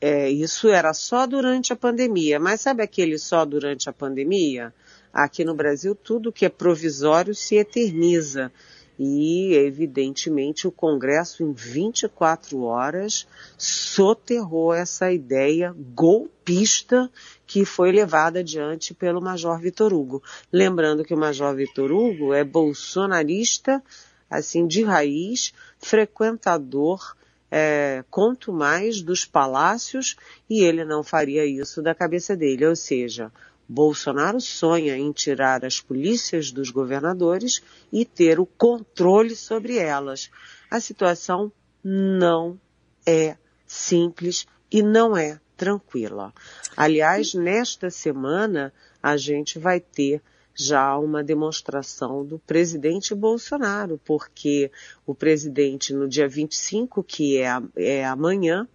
É, 0.00 0.30
isso 0.30 0.68
era 0.68 0.92
só 0.94 1.26
durante 1.26 1.72
a 1.72 1.76
pandemia, 1.76 2.38
mas 2.38 2.60
sabe 2.60 2.82
aquele 2.82 3.18
só 3.18 3.44
durante 3.44 3.88
a 3.88 3.92
pandemia? 3.92 4.72
Aqui 5.12 5.44
no 5.44 5.54
Brasil, 5.54 5.94
tudo 5.94 6.32
que 6.32 6.44
é 6.44 6.48
provisório 6.50 7.34
se 7.34 7.56
eterniza 7.56 8.52
e, 8.98 9.54
evidentemente, 9.54 10.66
o 10.66 10.72
Congresso, 10.72 11.42
em 11.42 11.52
24 11.52 12.62
horas, 12.62 13.26
soterrou 13.58 14.72
essa 14.72 15.12
ideia 15.12 15.74
golpista 15.94 17.10
que 17.46 17.64
foi 17.64 17.92
levada 17.92 18.40
adiante 18.40 18.94
pelo 18.94 19.20
Major 19.20 19.58
Vitor 19.58 19.92
Hugo. 19.92 20.22
Lembrando 20.52 21.04
que 21.04 21.14
o 21.14 21.18
Major 21.18 21.54
Vitor 21.54 21.92
Hugo 21.92 22.32
é 22.32 22.42
bolsonarista, 22.42 23.82
assim, 24.30 24.66
de 24.66 24.82
raiz, 24.82 25.52
frequentador 25.78 27.14
é, 27.50 28.04
quanto 28.10 28.52
mais 28.52 29.00
dos 29.00 29.24
palácios 29.24 30.16
e 30.48 30.62
ele 30.62 30.84
não 30.84 31.02
faria 31.02 31.44
isso 31.44 31.80
da 31.82 31.94
cabeça 31.94 32.36
dele. 32.36 32.66
Ou 32.66 32.76
seja, 32.76 33.30
Bolsonaro 33.68 34.40
sonha 34.40 34.96
em 34.96 35.10
tirar 35.12 35.64
as 35.64 35.80
polícias 35.80 36.52
dos 36.52 36.70
governadores 36.70 37.62
e 37.92 38.04
ter 38.04 38.38
o 38.38 38.46
controle 38.46 39.34
sobre 39.34 39.76
elas. 39.76 40.30
A 40.70 40.80
situação 40.80 41.50
não 41.82 42.58
é 43.04 43.36
simples 43.66 44.46
e 44.70 44.82
não 44.82 45.16
é 45.16 45.40
tranquila. 45.56 46.32
Aliás, 46.76 47.34
nesta 47.34 47.90
semana 47.90 48.72
a 49.02 49.16
gente 49.16 49.58
vai 49.58 49.80
ter 49.80 50.22
já 50.54 50.96
uma 50.96 51.22
demonstração 51.22 52.24
do 52.24 52.38
presidente 52.38 53.14
Bolsonaro, 53.14 54.00
porque 54.04 54.70
o 55.04 55.14
presidente, 55.14 55.92
no 55.92 56.08
dia 56.08 56.26
25, 56.26 57.02
que 57.02 57.38
é, 57.38 57.50
é 57.76 58.04
amanhã, 58.06 58.66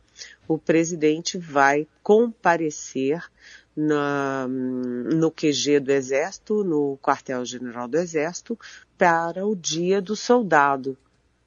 o 0.47 0.57
presidente 0.57 1.37
vai 1.37 1.87
comparecer 2.03 3.23
na, 3.75 4.47
no 4.47 5.31
QG 5.31 5.79
do 5.79 5.91
Exército, 5.91 6.63
no 6.63 6.97
quartel-general 7.01 7.87
do 7.87 7.97
Exército, 7.97 8.57
para 8.97 9.45
o 9.45 9.55
Dia 9.55 10.01
do 10.01 10.15
Soldado. 10.15 10.97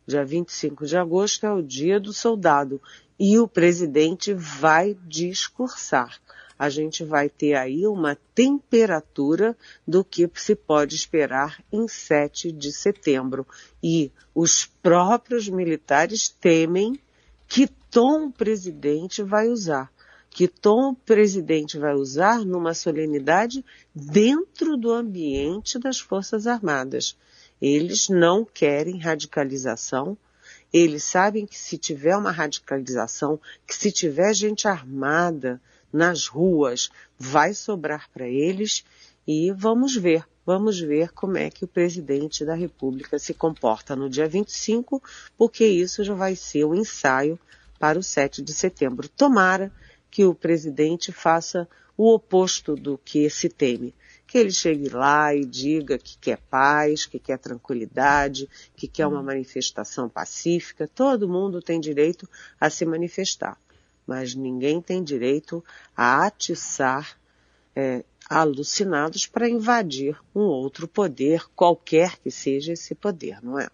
Dia 0.07 0.25
25 0.25 0.87
de 0.87 0.97
agosto 0.97 1.47
é 1.47 1.53
o 1.53 1.63
Dia 1.63 1.99
do 1.99 2.13
Soldado. 2.13 2.81
E 3.19 3.39
o 3.39 3.47
presidente 3.47 4.35
vai 4.35 4.97
discursar. 5.07 6.21
A 6.59 6.69
gente 6.69 7.05
vai 7.05 7.29
ter 7.29 7.55
aí 7.55 7.87
uma 7.87 8.17
temperatura 8.35 9.57
do 9.87 10.05
que 10.05 10.29
se 10.35 10.55
pode 10.55 10.95
esperar 10.95 11.63
em 11.73 11.89
7 11.89 12.53
de 12.53 12.73
setembro. 12.73 13.47
E 13.83 14.13
os 14.35 14.67
próprios 14.67 15.49
militares 15.49 16.29
temem 16.29 16.99
que 17.49 17.67
tom 17.91 18.27
o 18.27 18.33
presidente 18.33 19.23
vai 19.23 19.49
usar 19.49 19.94
que 20.35 20.49
tom 20.49 20.91
o 20.91 20.95
presidente 20.97 21.79
vai 21.79 21.95
usar 21.95 22.45
numa 22.45 22.75
solenidade 22.75 23.65
dentro 23.95 24.77
do 24.77 24.91
ambiente 24.91 25.79
das 25.79 26.01
Forças 26.01 26.49
Armadas. 26.49 27.17
Eles 27.63 28.09
não 28.09 28.45
querem 28.45 28.99
radicalização. 28.99 30.19
Eles 30.73 31.05
sabem 31.05 31.47
que 31.47 31.57
se 31.57 31.79
tiver 31.79 32.17
uma 32.17 32.33
radicalização, 32.33 33.39
que 33.65 33.77
se 33.77 33.93
tiver 33.93 34.35
gente 34.35 34.67
armada 34.67 35.63
nas 35.93 36.27
ruas, 36.27 36.91
vai 37.17 37.55
sobrar 37.55 38.11
para 38.13 38.27
eles 38.27 38.85
e 39.25 39.53
vamos 39.53 39.95
ver, 39.95 40.27
vamos 40.45 40.81
ver 40.81 41.13
como 41.13 41.39
é 41.39 41.49
que 41.49 41.65
o 41.65 41.69
presidente 41.69 42.45
da 42.45 42.57
República 42.57 43.21
se 43.21 43.33
comporta 43.33 43.95
no 43.95 44.11
dia 44.11 44.27
25, 44.27 45.01
porque 45.39 45.65
isso 45.65 46.03
já 46.03 46.13
vai 46.13 46.35
ser 46.35 46.65
o 46.65 46.71
um 46.71 46.75
ensaio 46.75 47.39
para 47.79 48.01
o 48.01 48.03
7 48.03 48.43
de 48.43 48.53
setembro. 48.53 49.09
Tomara 49.09 49.73
que 50.15 50.25
o 50.25 50.33
presidente 50.33 51.11
faça 51.11 51.69
o 51.97 52.15
oposto 52.15 52.77
do 52.77 52.97
que 52.97 53.29
se 53.29 53.49
teme. 53.49 53.93
Que 54.29 54.39
ele 54.39 54.53
chegue 54.53 54.89
lá 54.89 55.35
e 55.35 55.45
diga 55.45 55.99
que 55.99 56.17
quer 56.19 56.39
paz, 56.39 57.05
que 57.05 57.19
quer 57.19 57.37
tranquilidade, 57.37 58.49
que 58.77 58.87
quer 58.87 59.09
uma 59.09 59.25
manifestação 59.25 60.09
pacífica. 60.09 60.87
Todo 60.87 61.29
mundo 61.29 61.61
tem 61.61 61.81
direito 61.81 62.31
a 62.61 62.71
se 62.71 62.87
manifestar, 62.87 63.59
mas 64.07 64.37
ninguém 64.37 64.81
tem 64.81 65.03
direito 65.03 65.65
a 65.97 66.25
atiçar 66.25 67.19
é, 67.75 68.05
alucinados 68.31 69.27
para 69.27 69.51
invadir 69.51 70.17
um 70.33 70.43
outro 70.43 70.87
poder, 70.87 71.45
qualquer 71.57 72.21
que 72.21 72.31
seja 72.31 72.75
esse 72.75 72.95
poder, 72.95 73.43
não 73.43 73.59
é? 73.59 73.69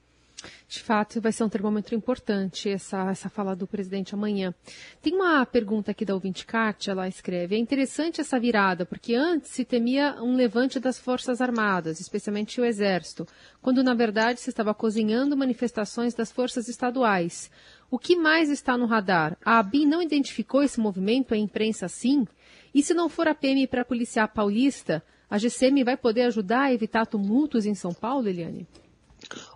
De 0.68 0.80
fato, 0.82 1.20
vai 1.20 1.32
ser 1.32 1.44
um 1.44 1.48
termômetro 1.48 1.94
importante 1.94 2.68
essa, 2.68 3.10
essa 3.10 3.28
fala 3.28 3.56
do 3.56 3.66
presidente 3.66 4.14
amanhã. 4.14 4.54
Tem 5.02 5.14
uma 5.14 5.44
pergunta 5.44 5.90
aqui 5.90 6.04
da 6.04 6.14
ouvinte 6.14 6.46
Kátia, 6.46 6.92
ela 6.92 7.08
escreve, 7.08 7.56
é 7.56 7.58
interessante 7.58 8.20
essa 8.20 8.38
virada, 8.38 8.86
porque 8.86 9.14
antes 9.14 9.50
se 9.50 9.64
temia 9.64 10.16
um 10.22 10.36
levante 10.36 10.78
das 10.78 10.98
Forças 10.98 11.40
Armadas, 11.40 12.00
especialmente 12.00 12.60
o 12.60 12.64
Exército, 12.64 13.26
quando 13.60 13.82
na 13.82 13.94
verdade 13.94 14.40
se 14.40 14.50
estava 14.50 14.72
cozinhando 14.72 15.36
manifestações 15.36 16.14
das 16.14 16.30
forças 16.30 16.68
estaduais. 16.68 17.50
O 17.90 17.98
que 17.98 18.14
mais 18.14 18.48
está 18.48 18.78
no 18.78 18.86
radar? 18.86 19.36
A 19.44 19.58
ABIN 19.58 19.86
não 19.86 20.00
identificou 20.00 20.62
esse 20.62 20.78
movimento, 20.78 21.34
a 21.34 21.36
imprensa 21.36 21.88
sim? 21.88 22.26
E 22.72 22.82
se 22.82 22.94
não 22.94 23.08
for 23.08 23.26
a 23.26 23.34
PM 23.34 23.66
para 23.66 23.84
policiar 23.84 24.32
paulista, 24.32 25.02
a 25.28 25.38
GCM 25.38 25.82
vai 25.82 25.96
poder 25.96 26.22
ajudar 26.22 26.62
a 26.62 26.72
evitar 26.72 27.06
tumultos 27.06 27.66
em 27.66 27.74
São 27.74 27.92
Paulo, 27.92 28.28
Eliane? 28.28 28.66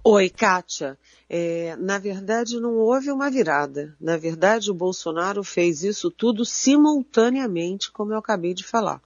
Oi, 0.04 0.30
Kátia. 0.30 0.98
É, 1.28 1.74
na 1.76 1.98
verdade, 1.98 2.60
não 2.60 2.76
houve 2.76 3.10
uma 3.10 3.30
virada. 3.30 3.96
Na 4.00 4.16
verdade, 4.16 4.70
o 4.70 4.74
Bolsonaro 4.74 5.42
fez 5.42 5.82
isso 5.82 6.10
tudo 6.10 6.44
simultaneamente, 6.44 7.90
como 7.90 8.12
eu 8.12 8.18
acabei 8.18 8.54
de 8.54 8.62
falar. 8.62 9.00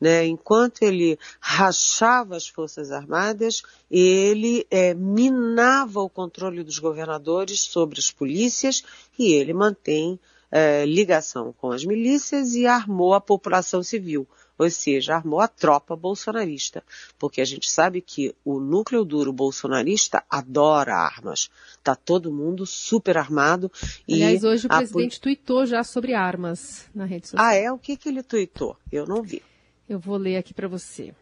Né? 0.00 0.26
Enquanto 0.26 0.82
ele 0.82 1.18
rachava 1.38 2.36
as 2.36 2.48
Forças 2.48 2.90
Armadas, 2.90 3.62
ele 3.90 4.66
é, 4.70 4.94
minava 4.94 6.00
o 6.00 6.08
controle 6.08 6.64
dos 6.64 6.78
governadores 6.78 7.60
sobre 7.60 7.98
as 7.98 8.10
polícias 8.10 8.82
e 9.18 9.34
ele 9.34 9.52
mantém 9.52 10.18
é, 10.50 10.86
ligação 10.86 11.54
com 11.60 11.70
as 11.70 11.84
milícias 11.84 12.54
e 12.54 12.66
armou 12.66 13.12
a 13.12 13.20
população 13.20 13.82
civil 13.82 14.26
ou 14.60 14.68
seja, 14.68 15.14
armou 15.14 15.40
a 15.40 15.48
tropa 15.48 15.96
bolsonarista, 15.96 16.84
porque 17.18 17.40
a 17.40 17.46
gente 17.46 17.70
sabe 17.70 18.02
que 18.02 18.34
o 18.44 18.60
núcleo 18.60 19.06
duro 19.06 19.32
bolsonarista 19.32 20.22
adora 20.28 20.94
armas. 20.94 21.48
Tá 21.82 21.94
todo 21.96 22.30
mundo 22.30 22.66
super 22.66 23.16
armado. 23.16 23.72
Aliás, 24.06 24.44
hoje 24.44 24.66
o 24.66 24.68
presidente 24.68 25.16
a... 25.16 25.20
tuitou 25.22 25.64
já 25.64 25.82
sobre 25.82 26.12
armas 26.12 26.86
na 26.94 27.06
rede 27.06 27.28
social. 27.28 27.46
Ah, 27.48 27.54
é? 27.54 27.72
O 27.72 27.78
que, 27.78 27.96
que 27.96 28.10
ele 28.10 28.22
tuitou? 28.22 28.76
Eu 28.92 29.06
não 29.06 29.22
vi. 29.22 29.42
Eu 29.88 29.98
vou 29.98 30.18
ler 30.18 30.36
aqui 30.36 30.52
para 30.52 30.68
você. 30.68 31.14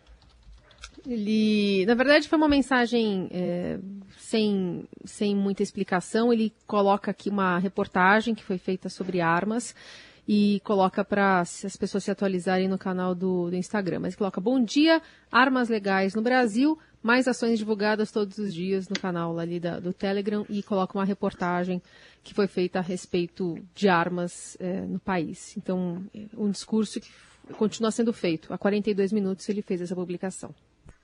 Ele, 1.06 1.86
na 1.86 1.94
verdade, 1.94 2.28
foi 2.28 2.36
uma 2.36 2.48
mensagem 2.48 3.28
é, 3.30 3.78
sem, 4.18 4.84
sem 5.04 5.36
muita 5.36 5.62
explicação. 5.62 6.32
Ele 6.32 6.52
coloca 6.66 7.12
aqui 7.12 7.30
uma 7.30 7.56
reportagem 7.58 8.34
que 8.34 8.42
foi 8.42 8.58
feita 8.58 8.88
sobre 8.88 9.20
armas 9.20 9.76
e 10.28 10.60
coloca 10.62 11.02
para 11.02 11.40
as 11.40 11.74
pessoas 11.78 12.04
se 12.04 12.10
atualizarem 12.10 12.68
no 12.68 12.76
canal 12.76 13.14
do, 13.14 13.48
do 13.48 13.56
Instagram. 13.56 14.00
Mas 14.00 14.14
coloca 14.14 14.38
bom 14.38 14.62
dia, 14.62 15.00
armas 15.32 15.70
legais 15.70 16.14
no 16.14 16.20
Brasil, 16.20 16.78
mais 17.02 17.26
ações 17.26 17.58
divulgadas 17.58 18.12
todos 18.12 18.36
os 18.36 18.52
dias 18.52 18.90
no 18.90 19.00
canal 19.00 19.38
ali 19.38 19.58
da, 19.58 19.80
do 19.80 19.90
Telegram 19.94 20.44
e 20.50 20.62
coloca 20.62 20.98
uma 20.98 21.04
reportagem 21.04 21.80
que 22.22 22.34
foi 22.34 22.46
feita 22.46 22.78
a 22.78 22.82
respeito 22.82 23.56
de 23.74 23.88
armas 23.88 24.54
é, 24.60 24.82
no 24.82 24.98
país. 24.98 25.56
Então, 25.56 26.04
é, 26.14 26.26
um 26.36 26.50
discurso 26.50 27.00
que 27.00 27.10
continua 27.54 27.90
sendo 27.90 28.12
feito. 28.12 28.52
Há 28.52 28.58
42 28.58 29.12
minutos 29.12 29.48
ele 29.48 29.62
fez 29.62 29.80
essa 29.80 29.94
publicação. 29.94 30.54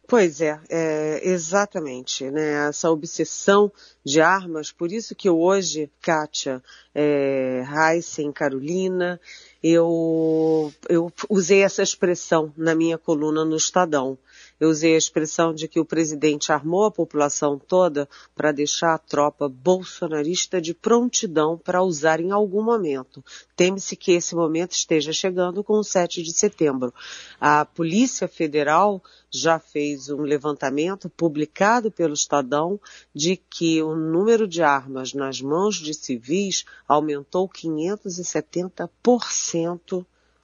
Pois 0.07 0.43
é, 0.43 0.61
é, 0.69 1.29
exatamente, 1.29 2.31
né? 2.31 2.69
Essa 2.69 2.91
obsessão 2.91 3.73
de 4.05 4.21
armas, 4.21 4.71
por 4.71 4.93
isso 4.93 5.15
que 5.15 5.31
hoje, 5.31 5.91
Kátia, 6.01 6.63
é, 6.95 7.65
Heisen, 7.67 8.31
Carolina, 8.31 9.19
eu, 9.67 10.71
eu 10.91 11.11
usei 11.31 11.63
essa 11.63 11.83
expressão 11.83 12.53
na 12.55 12.75
minha 12.75 12.99
coluna 12.99 13.47
no 13.47 13.57
Estadão. 13.57 14.19
Eu 14.61 14.69
usei 14.69 14.95
a 14.95 14.99
expressão 14.99 15.55
de 15.55 15.67
que 15.67 15.81
o 15.81 15.87
presidente 15.87 16.53
armou 16.53 16.85
a 16.85 16.91
população 16.91 17.59
toda 17.59 18.07
para 18.35 18.53
deixar 18.53 18.93
a 18.93 18.99
tropa 18.99 19.49
bolsonarista 19.49 20.61
de 20.61 20.75
prontidão 20.75 21.57
para 21.57 21.83
usar 21.83 22.21
em 22.21 22.31
algum 22.31 22.63
momento. 22.63 23.25
Teme-se 23.57 23.97
que 23.97 24.13
esse 24.13 24.35
momento 24.35 24.73
esteja 24.73 25.15
chegando 25.15 25.65
com 25.65 25.79
o 25.79 25.85
7 25.85 26.23
de 26.23 26.33
setembro. 26.33 26.93
A 27.41 27.65
Polícia 27.65 28.29
Federal 28.29 29.03
já 29.31 29.59
fez 29.59 30.11
um 30.11 30.21
levantamento 30.21 31.09
publicado 31.09 31.91
pelo 31.91 32.15
Estadão 32.15 32.79
de 33.13 33.37
que 33.37 33.83
o 33.83 33.97
número 33.97 34.47
de 34.47 34.63
armas 34.63 35.13
nas 35.13 35.41
mãos 35.41 35.75
de 35.77 35.93
civis 35.93 36.65
aumentou 36.87 37.49
570% 37.49 39.54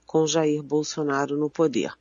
com 0.07 0.27
Jair 0.27 0.63
Bolsonaro 0.63 1.37
no 1.37 1.49
poder. 1.49 1.93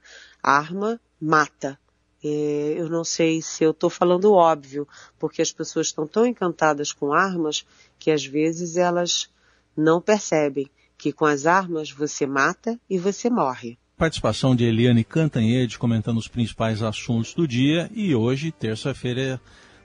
Arma 0.42 1.00
mata, 1.22 1.78
é, 2.24 2.76
eu 2.78 2.90
não 2.90 3.04
sei 3.04 3.42
se 3.42 3.64
eu 3.64 3.72
estou 3.72 3.90
falando 3.90 4.34
óbvio, 4.34 4.88
porque 5.18 5.42
as 5.42 5.52
pessoas 5.52 5.88
estão 5.88 6.06
tão 6.06 6.26
encantadas 6.26 6.92
com 6.92 7.14
armas 7.14 7.66
que 7.98 8.12
às 8.12 8.26
vezes 8.26 8.78
elas 8.78 9.30
não 9.76 10.02
percebem 10.02 10.70
que 10.98 11.14
com 11.14 11.26
as 11.26 11.46
armas 11.46 11.92
você 11.92 12.26
mata 12.26 12.78
e 12.90 12.98
você 12.98 13.30
morre. 13.30 13.78
Participação 13.98 14.56
de 14.56 14.66
Eliane 14.66 15.04
Cantanhede 15.04 15.80
comentando 15.80 16.18
os 16.18 16.28
principais 16.28 16.82
assuntos 16.82 17.34
do 17.34 17.48
dia 17.48 17.90
e 17.94 18.14
hoje, 18.14 18.52
terça-feira, 18.52 19.40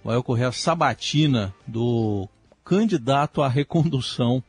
vai 0.04 0.16
ocorrer 0.16 0.48
a 0.48 0.52
sabatina 0.52 1.54
do 1.66 2.28
candidato 2.64 3.42
à 3.42 3.48
recondução, 3.48 4.42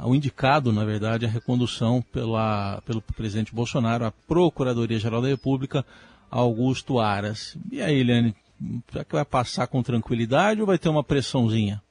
ao 0.00 0.14
indicado, 0.14 0.72
na 0.72 0.82
verdade, 0.82 1.26
à 1.26 1.28
recondução 1.28 2.00
pela, 2.00 2.80
pelo 2.86 3.02
presidente 3.02 3.54
Bolsonaro 3.54 4.06
à 4.06 4.10
Procuradoria-Geral 4.10 5.20
da 5.20 5.28
República, 5.28 5.84
Augusto 6.30 6.98
Aras. 6.98 7.54
E 7.70 7.82
aí, 7.82 8.00
Eliane, 8.00 8.34
será 8.90 9.04
que 9.04 9.12
vai 9.12 9.26
passar 9.26 9.66
com 9.66 9.82
tranquilidade 9.82 10.58
ou 10.58 10.66
vai 10.66 10.78
ter 10.78 10.88
uma 10.88 11.04
pressãozinha? 11.04 11.82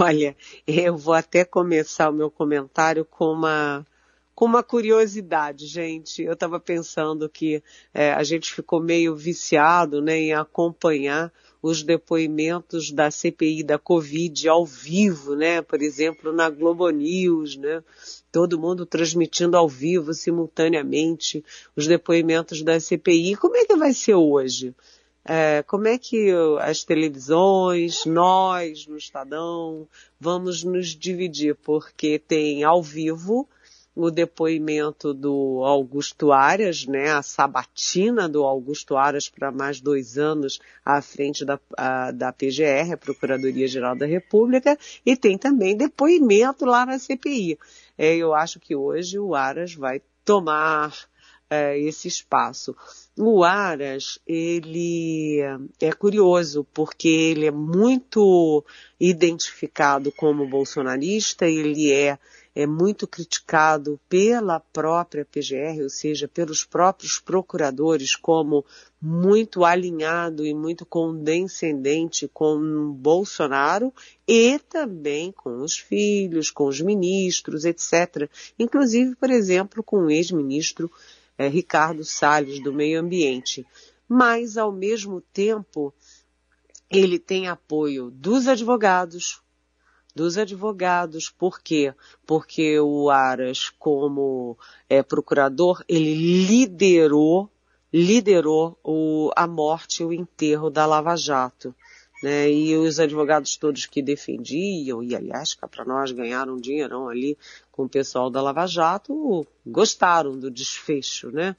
Olha, 0.00 0.36
eu 0.66 0.96
vou 0.96 1.14
até 1.14 1.44
começar 1.44 2.10
o 2.10 2.12
meu 2.12 2.28
comentário 2.30 3.04
com 3.04 3.26
uma 3.26 3.86
com 4.34 4.46
uma 4.46 4.62
curiosidade, 4.62 5.66
gente. 5.66 6.22
Eu 6.22 6.32
estava 6.32 6.58
pensando 6.58 7.28
que 7.28 7.62
é, 7.94 8.12
a 8.12 8.24
gente 8.24 8.52
ficou 8.52 8.82
meio 8.82 9.14
viciado 9.14 10.02
né, 10.02 10.18
em 10.18 10.32
acompanhar 10.32 11.30
os 11.62 11.84
depoimentos 11.84 12.90
da 12.90 13.08
CPI 13.10 13.62
da 13.62 13.78
Covid 13.78 14.48
ao 14.48 14.66
vivo, 14.66 15.36
né? 15.36 15.62
Por 15.62 15.80
exemplo, 15.80 16.32
na 16.32 16.50
Globo 16.50 16.90
News, 16.90 17.56
né? 17.56 17.82
todo 18.32 18.58
mundo 18.58 18.86
transmitindo 18.86 19.56
ao 19.56 19.68
vivo, 19.68 20.14
simultaneamente, 20.14 21.44
os 21.76 21.86
depoimentos 21.86 22.62
da 22.62 22.80
CPI. 22.80 23.36
Como 23.36 23.56
é 23.56 23.66
que 23.66 23.76
vai 23.76 23.92
ser 23.92 24.14
hoje? 24.14 24.74
É, 25.24 25.62
como 25.62 25.86
é 25.86 25.96
que 25.98 26.32
as 26.58 26.82
televisões, 26.82 28.04
nós 28.06 28.86
no 28.88 28.96
Estadão, 28.96 29.86
vamos 30.18 30.64
nos 30.64 30.88
dividir? 30.88 31.54
Porque 31.54 32.18
tem 32.18 32.64
ao 32.64 32.82
vivo 32.82 33.46
o 33.94 34.10
depoimento 34.10 35.12
do 35.12 35.62
Augusto 35.64 36.32
Aras, 36.32 36.86
né, 36.86 37.12
a 37.12 37.22
sabatina 37.22 38.28
do 38.28 38.42
Augusto 38.42 38.96
Aras 38.96 39.28
para 39.28 39.52
mais 39.52 39.80
dois 39.80 40.16
anos 40.16 40.60
à 40.84 41.02
frente 41.02 41.44
da, 41.44 41.60
a, 41.76 42.10
da 42.10 42.32
PGR, 42.32 42.92
a 42.92 42.96
Procuradoria-Geral 42.96 43.94
da 43.94 44.06
República, 44.06 44.78
e 45.04 45.16
tem 45.16 45.36
também 45.36 45.76
depoimento 45.76 46.64
lá 46.64 46.86
na 46.86 46.98
CPI. 46.98 47.58
É, 47.98 48.16
eu 48.16 48.34
acho 48.34 48.58
que 48.58 48.74
hoje 48.74 49.18
o 49.18 49.34
Aras 49.34 49.74
vai 49.74 50.00
tomar 50.24 50.94
é, 51.50 51.78
esse 51.78 52.08
espaço. 52.08 52.74
O 53.18 53.44
Aras, 53.44 54.18
ele 54.26 55.40
é 55.78 55.92
curioso 55.92 56.66
porque 56.72 57.08
ele 57.08 57.44
é 57.44 57.50
muito 57.50 58.64
identificado 58.98 60.10
como 60.12 60.48
bolsonarista, 60.48 61.46
ele 61.46 61.92
é 61.92 62.18
é 62.54 62.66
muito 62.66 63.06
criticado 63.06 63.98
pela 64.08 64.60
própria 64.60 65.24
PGR, 65.24 65.82
ou 65.82 65.88
seja, 65.88 66.28
pelos 66.28 66.64
próprios 66.64 67.18
procuradores, 67.18 68.14
como 68.14 68.64
muito 69.00 69.64
alinhado 69.64 70.44
e 70.44 70.52
muito 70.52 70.84
condescendente 70.84 72.28
com 72.28 72.92
Bolsonaro 72.92 73.92
e 74.28 74.58
também 74.58 75.32
com 75.32 75.62
os 75.62 75.78
filhos, 75.78 76.50
com 76.50 76.66
os 76.66 76.80
ministros, 76.80 77.64
etc. 77.64 78.30
Inclusive, 78.58 79.16
por 79.16 79.30
exemplo, 79.30 79.82
com 79.82 80.04
o 80.04 80.10
ex-ministro 80.10 80.90
eh, 81.38 81.48
Ricardo 81.48 82.04
Salles, 82.04 82.62
do 82.62 82.72
Meio 82.72 83.00
Ambiente. 83.00 83.66
Mas, 84.06 84.58
ao 84.58 84.70
mesmo 84.70 85.22
tempo, 85.32 85.92
ele 86.90 87.18
tem 87.18 87.48
apoio 87.48 88.10
dos 88.10 88.46
advogados, 88.46 89.41
dos 90.14 90.36
advogados. 90.38 91.30
Por 91.30 91.60
quê? 91.60 91.94
Porque 92.26 92.78
o 92.80 93.10
Aras, 93.10 93.70
como 93.78 94.56
é, 94.88 95.02
procurador, 95.02 95.82
ele 95.88 96.14
liderou, 96.46 97.50
liderou 97.92 98.78
o, 98.82 99.30
a 99.36 99.46
morte 99.46 100.02
e 100.02 100.06
o 100.06 100.12
enterro 100.12 100.70
da 100.70 100.86
Lava 100.86 101.16
Jato. 101.16 101.74
Né? 102.22 102.50
E 102.50 102.76
os 102.76 103.00
advogados 103.00 103.56
todos 103.56 103.84
que 103.86 104.00
defendiam, 104.00 105.02
e 105.02 105.16
aliás, 105.16 105.54
para 105.54 105.84
nós 105.84 106.12
ganharam 106.12 106.54
um 106.54 106.60
dinheirão 106.60 107.08
ali 107.08 107.36
com 107.72 107.84
o 107.84 107.88
pessoal 107.88 108.30
da 108.30 108.40
Lava 108.40 108.64
Jato, 108.66 109.44
gostaram 109.66 110.38
do 110.38 110.48
desfecho, 110.48 111.32
né? 111.32 111.56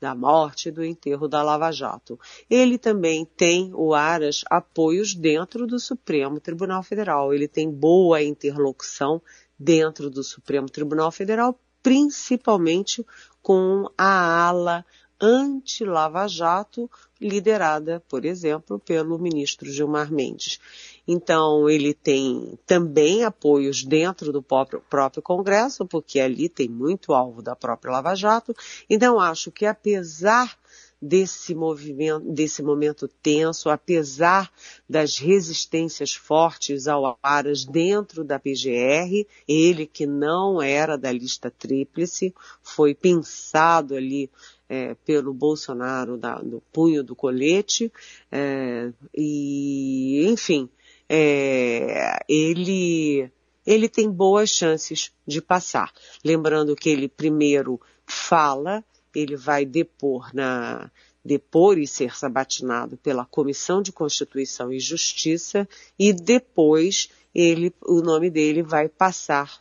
Da 0.00 0.14
morte 0.14 0.68
e 0.68 0.72
do 0.72 0.84
enterro 0.84 1.28
da 1.28 1.42
Lava 1.42 1.70
Jato. 1.70 2.18
Ele 2.48 2.78
também 2.78 3.24
tem, 3.24 3.72
o 3.74 3.94
Aras, 3.94 4.42
apoios 4.50 5.14
dentro 5.14 5.66
do 5.66 5.78
Supremo 5.78 6.40
Tribunal 6.40 6.82
Federal. 6.82 7.32
Ele 7.32 7.48
tem 7.48 7.70
boa 7.70 8.22
interlocução 8.22 9.22
dentro 9.58 10.10
do 10.10 10.22
Supremo 10.22 10.68
Tribunal 10.68 11.10
Federal, 11.10 11.58
principalmente 11.82 13.04
com 13.42 13.90
a 13.96 14.48
ala 14.48 14.84
anti-Lava 15.20 16.26
Jato, 16.28 16.90
liderada, 17.20 18.02
por 18.08 18.24
exemplo, 18.24 18.78
pelo 18.78 19.18
ministro 19.18 19.70
Gilmar 19.70 20.12
Mendes. 20.12 20.60
Então, 21.06 21.68
ele 21.68 21.94
tem 21.94 22.58
também 22.66 23.24
apoios 23.24 23.84
dentro 23.84 24.32
do 24.32 24.42
próprio, 24.42 24.82
próprio 24.90 25.22
Congresso, 25.22 25.86
porque 25.86 26.18
ali 26.18 26.48
tem 26.48 26.68
muito 26.68 27.12
alvo 27.14 27.40
da 27.40 27.54
própria 27.54 27.92
Lava 27.92 28.14
Jato. 28.14 28.54
Então, 28.90 29.20
acho 29.20 29.52
que 29.52 29.64
apesar 29.64 30.58
desse 31.00 31.54
movimento, 31.54 32.32
desse 32.32 32.62
momento 32.62 33.06
tenso, 33.06 33.68
apesar 33.68 34.50
das 34.88 35.18
resistências 35.18 36.14
fortes 36.14 36.88
ao 36.88 37.18
Aras 37.22 37.64
dentro 37.64 38.24
da 38.24 38.38
PGR, 38.38 39.26
ele 39.46 39.86
que 39.86 40.06
não 40.06 40.60
era 40.60 40.96
da 40.96 41.12
lista 41.12 41.50
tríplice, 41.50 42.34
foi 42.62 42.94
pensado 42.94 43.94
ali 43.94 44.30
é, 44.68 44.94
pelo 45.04 45.32
Bolsonaro 45.32 46.16
da, 46.16 46.42
no 46.42 46.60
punho 46.72 47.04
do 47.04 47.14
colete, 47.14 47.92
é, 48.32 48.90
e 49.14 50.26
enfim, 50.28 50.68
é, 51.08 52.18
ele 52.28 53.30
ele 53.66 53.88
tem 53.88 54.08
boas 54.08 54.48
chances 54.50 55.10
de 55.26 55.42
passar. 55.42 55.92
Lembrando 56.24 56.76
que 56.76 56.88
ele 56.88 57.08
primeiro 57.08 57.80
fala 58.06 58.84
ele 59.14 59.36
vai 59.36 59.64
depor 59.64 60.30
na 60.34 60.90
depor 61.24 61.76
e 61.78 61.86
ser 61.88 62.16
sabatinado 62.16 62.96
pela 62.96 63.24
Comissão 63.24 63.82
de 63.82 63.90
Constituição 63.90 64.72
e 64.72 64.78
Justiça 64.78 65.68
e 65.98 66.12
depois 66.12 67.08
ele, 67.34 67.74
o 67.82 68.00
nome 68.00 68.30
dele 68.30 68.62
vai 68.62 68.88
passar 68.88 69.60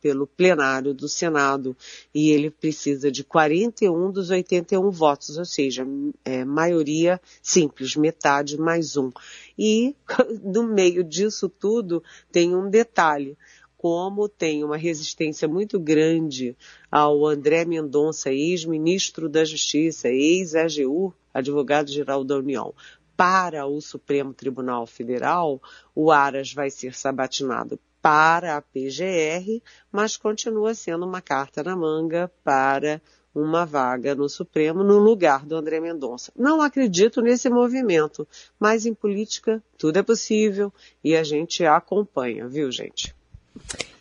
pelo 0.00 0.26
plenário 0.26 0.92
do 0.92 1.08
Senado 1.08 1.76
e 2.14 2.30
ele 2.30 2.50
precisa 2.50 3.10
de 3.10 3.22
41 3.22 4.10
dos 4.10 4.30
81 4.30 4.90
votos, 4.90 5.38
ou 5.38 5.44
seja, 5.44 5.86
é, 6.24 6.44
maioria 6.44 7.20
simples, 7.40 7.94
metade 7.96 8.58
mais 8.58 8.96
um. 8.96 9.12
E 9.58 9.94
no 10.42 10.64
meio 10.64 11.04
disso 11.04 11.48
tudo 11.48 12.02
tem 12.32 12.54
um 12.54 12.68
detalhe 12.68 13.36
como 13.76 14.28
tem 14.28 14.64
uma 14.64 14.76
resistência 14.76 15.46
muito 15.46 15.78
grande 15.78 16.56
ao 16.90 17.26
André 17.26 17.64
Mendonça, 17.64 18.32
ex-ministro 18.32 19.28
da 19.28 19.44
Justiça, 19.44 20.08
ex-AGU, 20.08 21.14
advogado-geral 21.32 22.24
da 22.24 22.36
União, 22.36 22.74
para 23.16 23.66
o 23.66 23.80
Supremo 23.80 24.34
Tribunal 24.34 24.86
Federal, 24.86 25.60
o 25.94 26.10
Aras 26.10 26.52
vai 26.52 26.68
ser 26.68 26.94
sabatinado 26.94 27.78
para 28.06 28.56
a 28.56 28.62
PGR, 28.62 29.60
mas 29.90 30.16
continua 30.16 30.76
sendo 30.76 31.04
uma 31.04 31.20
carta 31.20 31.60
na 31.60 31.74
manga 31.74 32.30
para 32.44 33.02
uma 33.34 33.66
vaga 33.66 34.14
no 34.14 34.28
Supremo 34.28 34.84
no 34.84 34.96
lugar 34.96 35.44
do 35.44 35.56
André 35.56 35.80
Mendonça. 35.80 36.32
Não 36.36 36.62
acredito 36.62 37.20
nesse 37.20 37.50
movimento, 37.50 38.24
mas 38.60 38.86
em 38.86 38.94
política 38.94 39.60
tudo 39.76 39.98
é 39.98 40.04
possível 40.04 40.72
e 41.02 41.16
a 41.16 41.24
gente 41.24 41.64
acompanha, 41.64 42.46
viu, 42.46 42.70
gente? 42.70 43.12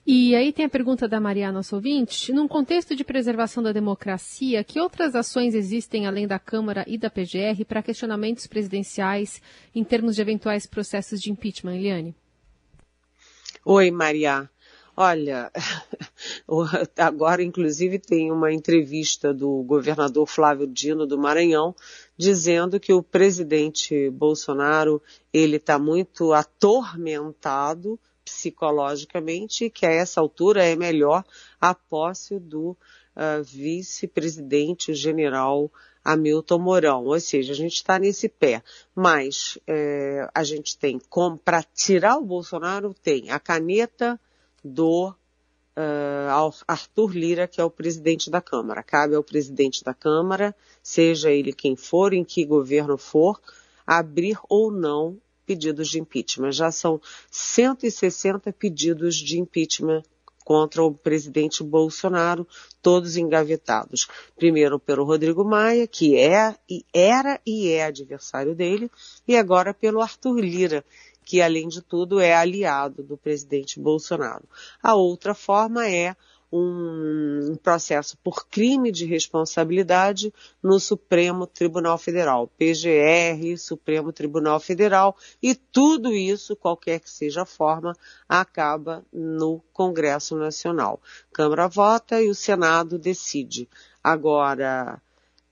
E 0.06 0.36
aí 0.36 0.54
tem 0.54 0.65
a 0.65 0.70
pergunta 0.70 1.08
da 1.08 1.20
Maria, 1.20 1.52
nossa 1.52 1.76
ouvinte. 1.76 2.32
Num 2.32 2.48
contexto 2.48 2.96
de 2.96 3.04
preservação 3.04 3.63
da 3.63 3.72
democracia, 3.72 4.63
que 4.63 4.80
outras 4.80 5.15
ações 5.15 5.56
existem 5.56 6.06
além 6.06 6.28
da 6.28 6.38
Câmara 6.38 6.86
e 6.88 6.96
da 6.96 7.10
PGR 7.10 7.65
para 7.68 7.82
questionamentos 7.82 8.46
presidenciais 8.46 9.41
em 9.74 9.84
termos 9.84 10.13
de 10.13 10.22
eventuais 10.22 10.68
processos 10.68 11.20
de 11.20 11.32
impeachment, 11.32 11.78
Eliane? 11.78 12.15
Oi, 13.67 13.89
Maria. 13.89 14.47
Olha, 14.95 15.51
agora 16.99 17.41
inclusive 17.41 17.97
tem 17.97 18.32
uma 18.32 18.54
entrevista 18.54 19.34
do 19.34 19.63
governador 19.63 20.28
Flávio 20.28 20.67
Dino 20.67 21.08
do 21.08 21.17
Maranhão 21.17 21.73
dizendo 22.15 22.80
que 22.80 22.93
o 22.93 23.01
presidente 23.01 24.08
Bolsonaro 24.12 25.01
ele 25.34 25.56
está 25.56 25.80
muito 25.80 26.32
atormentado 26.32 27.99
psicologicamente 28.23 29.71
que 29.71 29.88
a 29.88 29.91
essa 29.91 30.21
altura 30.21 30.63
é 30.63 30.75
melhor 30.75 31.25
a 31.60 31.73
posse 31.73 32.38
do 32.38 32.78
uh, 33.15 33.43
vice-presidente 33.43 34.93
general 34.93 35.71
Hamilton 36.06 36.60
Mourão, 36.60 37.06
ou 37.06 37.19
seja, 37.19 37.54
a 37.54 37.56
gente 37.56 37.73
está 37.73 37.97
nesse 37.97 38.30
pé. 38.30 38.62
Mas 38.93 39.58
é, 39.65 40.30
a 40.34 40.43
gente 40.43 40.78
tem 40.78 40.99
como 41.10 41.36
para 41.36 41.63
tirar 41.63 42.17
o 42.17 42.23
Bolsonaro 42.23 42.93
tem 42.93 43.32
a 43.32 43.39
caneta 43.39 44.19
do 44.63 45.10
uh, 45.10 46.54
Arthur 46.67 47.12
Lira, 47.15 47.47
que 47.47 47.60
é 47.60 47.63
o 47.63 47.71
presidente 47.71 48.30
da 48.30 48.39
Câmara. 48.39 48.84
Cabe 48.84 49.15
ao 49.15 49.23
presidente 49.23 49.84
da 49.84 49.95
Câmara, 49.95 50.56
seja 50.84 51.32
ele 51.32 51.51
quem 51.51 51.75
for, 51.75 52.13
em 52.13 52.23
que 52.23 52.45
governo 52.45 52.97
for, 52.97 53.41
abrir 53.86 54.38
ou 54.47 54.71
não 54.71 55.17
pedidos 55.43 55.89
de 55.89 55.99
impeachment. 55.99 56.51
Já 56.51 56.71
são 56.71 57.01
160 57.32 58.54
pedidos 58.54 59.15
de 59.15 59.39
impeachment 59.39 60.04
contra 60.45 60.84
o 60.84 60.93
presidente 60.93 61.63
Bolsonaro, 61.63 62.47
todos 62.79 63.17
engavetados. 63.17 64.08
Primeiro 64.36 64.79
pelo 64.79 65.03
Rodrigo 65.03 65.43
Maia, 65.43 65.88
que 65.88 66.15
é 66.15 66.55
e 66.69 66.86
era 66.93 67.41
e 67.43 67.69
é 67.69 67.84
adversário 67.84 68.55
dele, 68.55 68.89
e 69.27 69.36
agora 69.36 69.73
pelo 69.73 70.01
Arthur 70.01 70.39
Lira, 70.39 70.86
que 71.25 71.41
além 71.41 71.67
de 71.67 71.81
tudo 71.81 72.19
é 72.19 72.36
aliado 72.36 73.01
do 73.01 73.17
presidente 73.17 73.79
Bolsonaro. 73.79 74.47
A 74.81 74.93
outra 74.93 75.34
forma 75.34 75.89
é 75.89 76.15
um 76.51 77.55
processo 77.62 78.17
por 78.23 78.47
crime 78.47 78.91
de 78.91 79.05
responsabilidade 79.05 80.34
no 80.62 80.79
Supremo 80.79 81.45
Tribunal 81.45 81.97
Federal, 81.97 82.47
PGR, 82.47 83.58
Supremo 83.58 84.13
Tribunal 84.13 84.60
Federal, 84.60 85.15
e 85.41 85.55
tudo 85.55 86.13
isso, 86.13 86.55
qualquer 86.55 86.99
que 86.99 87.10
seja 87.10 87.41
a 87.41 87.45
forma, 87.45 87.95
acaba 88.27 89.03
no 89.12 89.62
Congresso 89.73 90.36
Nacional. 90.36 91.01
Câmara 91.34 91.67
vota 91.67 92.21
e 92.21 92.29
o 92.29 92.36
Senado 92.36 92.97
decide. 92.97 93.67
Agora, 94.03 95.01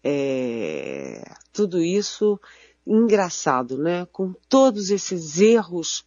é, 0.04 1.24
tudo 1.52 1.82
isso 1.82 2.40
engraçado, 2.86 3.78
né? 3.78 4.06
Com 4.12 4.34
todos 4.48 4.90
esses 4.90 5.40
erros 5.40 6.06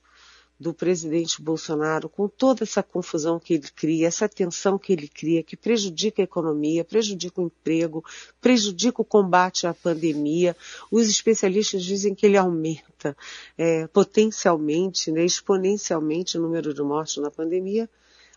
do 0.58 0.72
presidente 0.72 1.42
Bolsonaro, 1.42 2.08
com 2.08 2.26
toda 2.26 2.64
essa 2.64 2.82
confusão 2.82 3.38
que 3.38 3.54
ele 3.54 3.68
cria, 3.74 4.06
essa 4.06 4.28
tensão 4.28 4.78
que 4.78 4.92
ele 4.92 5.06
cria, 5.06 5.42
que 5.42 5.56
prejudica 5.56 6.22
a 6.22 6.24
economia, 6.24 6.84
prejudica 6.84 7.40
o 7.40 7.46
emprego, 7.46 8.02
prejudica 8.40 9.02
o 9.02 9.04
combate 9.04 9.66
à 9.66 9.74
pandemia. 9.74 10.56
Os 10.90 11.08
especialistas 11.08 11.84
dizem 11.84 12.14
que 12.14 12.24
ele 12.24 12.38
aumenta 12.38 13.16
é, 13.58 13.86
potencialmente, 13.88 15.12
né, 15.12 15.24
exponencialmente 15.24 16.38
o 16.38 16.40
número 16.40 16.72
de 16.72 16.82
mortes 16.82 17.18
na 17.18 17.30
pandemia. 17.30 17.88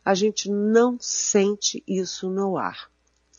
A 0.04 0.14
gente 0.14 0.50
não 0.50 0.98
sente 1.00 1.82
isso 1.88 2.30
no 2.30 2.58
ar. 2.58 2.90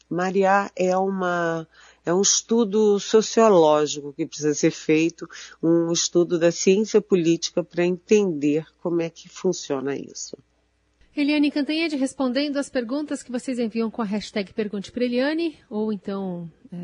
Maria 0.08 0.70
é 0.74 0.96
uma 0.96 1.68
é 2.04 2.12
um 2.12 2.22
estudo 2.22 2.98
sociológico 2.98 4.12
que 4.12 4.26
precisa 4.26 4.54
ser 4.54 4.70
feito, 4.70 5.28
um 5.62 5.92
estudo 5.92 6.38
da 6.38 6.50
ciência 6.50 7.00
política 7.00 7.62
para 7.62 7.84
entender 7.84 8.66
como 8.82 9.02
é 9.02 9.10
que 9.10 9.28
funciona 9.28 9.96
isso. 9.96 10.36
Eliane 11.16 11.50
Cantanhede 11.50 11.96
respondendo 11.96 12.56
as 12.56 12.70
perguntas 12.70 13.20
que 13.20 13.32
vocês 13.32 13.58
enviam 13.58 13.90
com 13.90 14.00
a 14.00 14.04
hashtag 14.04 14.54
Pergunte 14.54 14.92
para 14.92 15.04
Eliane, 15.04 15.58
ou 15.68 15.92
então 15.92 16.48
é, 16.72 16.76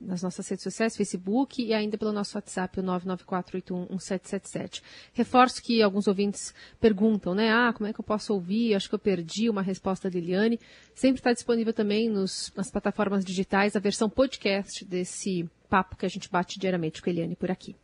nas 0.00 0.22
nossas 0.22 0.48
redes 0.48 0.62
sociais, 0.62 0.96
Facebook 0.96 1.62
e 1.62 1.74
ainda 1.74 1.98
pelo 1.98 2.10
nosso 2.10 2.38
WhatsApp, 2.38 2.80
o 2.80 2.82
994811777. 2.82 4.82
Reforço 5.12 5.62
que 5.62 5.82
alguns 5.82 6.08
ouvintes 6.08 6.54
perguntam, 6.80 7.34
né? 7.34 7.52
Ah, 7.52 7.74
como 7.74 7.86
é 7.86 7.92
que 7.92 8.00
eu 8.00 8.04
posso 8.04 8.32
ouvir? 8.32 8.74
Acho 8.74 8.88
que 8.88 8.94
eu 8.94 8.98
perdi 8.98 9.50
uma 9.50 9.60
resposta 9.60 10.10
da 10.10 10.16
Eliane. 10.16 10.58
Sempre 10.94 11.20
está 11.20 11.34
disponível 11.34 11.74
também 11.74 12.08
nos, 12.08 12.50
nas 12.56 12.70
plataformas 12.70 13.22
digitais 13.22 13.76
a 13.76 13.80
versão 13.80 14.08
podcast 14.08 14.82
desse 14.82 15.46
papo 15.68 15.96
que 15.96 16.06
a 16.06 16.10
gente 16.10 16.30
bate 16.30 16.58
diariamente 16.58 17.02
com 17.02 17.10
a 17.10 17.12
Eliane 17.12 17.36
por 17.36 17.50
aqui. 17.50 17.76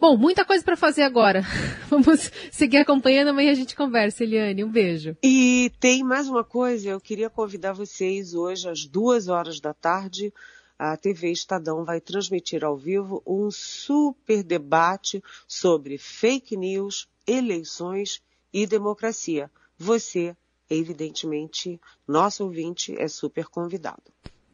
Bom, 0.00 0.16
muita 0.16 0.44
coisa 0.44 0.62
para 0.62 0.76
fazer 0.76 1.02
agora. 1.02 1.42
Vamos 1.88 2.30
seguir 2.50 2.78
acompanhando, 2.78 3.28
amanhã 3.28 3.52
a 3.52 3.54
gente 3.54 3.74
conversa, 3.74 4.24
Eliane. 4.24 4.64
Um 4.64 4.70
beijo. 4.70 5.16
E 5.22 5.72
tem 5.80 6.02
mais 6.02 6.28
uma 6.28 6.44
coisa, 6.44 6.90
eu 6.90 7.00
queria 7.00 7.30
convidar 7.30 7.72
vocês 7.72 8.34
hoje 8.34 8.68
às 8.68 8.84
duas 8.84 9.28
horas 9.28 9.60
da 9.60 9.72
tarde. 9.72 10.32
A 10.78 10.96
TV 10.96 11.30
Estadão 11.30 11.84
vai 11.84 12.00
transmitir 12.00 12.64
ao 12.64 12.76
vivo 12.76 13.22
um 13.24 13.50
super 13.50 14.42
debate 14.42 15.22
sobre 15.46 15.96
fake 15.96 16.56
news, 16.56 17.08
eleições 17.26 18.20
e 18.52 18.66
democracia. 18.66 19.50
Você, 19.78 20.36
evidentemente, 20.68 21.80
nosso 22.06 22.44
ouvinte, 22.44 22.94
é 22.98 23.08
super 23.08 23.46
convidado. 23.46 24.02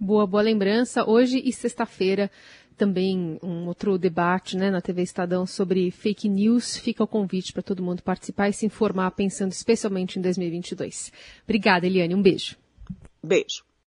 Boa, 0.03 0.27
boa 0.27 0.43
lembrança. 0.43 1.05
Hoje 1.07 1.43
e 1.45 1.53
sexta-feira 1.53 2.31
também 2.75 3.39
um 3.43 3.67
outro 3.67 3.99
debate 3.99 4.57
né, 4.57 4.71
na 4.71 4.81
TV 4.81 5.03
Estadão 5.03 5.45
sobre 5.45 5.91
fake 5.91 6.27
news. 6.27 6.75
Fica 6.79 7.05
o 7.05 7.07
convite 7.07 7.53
para 7.53 7.63
todo 7.63 7.83
mundo 7.83 8.03
participar 8.03 8.49
e 8.49 8.55
se 8.55 8.65
informar, 8.65 9.11
pensando 9.11 9.53
especialmente 9.53 10.19
em 10.19 10.23
2022. 10.23 11.13
Obrigada, 11.45 11.87
Eliane. 11.87 12.15
Um 12.15 12.23
beijo. 12.23 12.57
Beijo. 13.23 13.70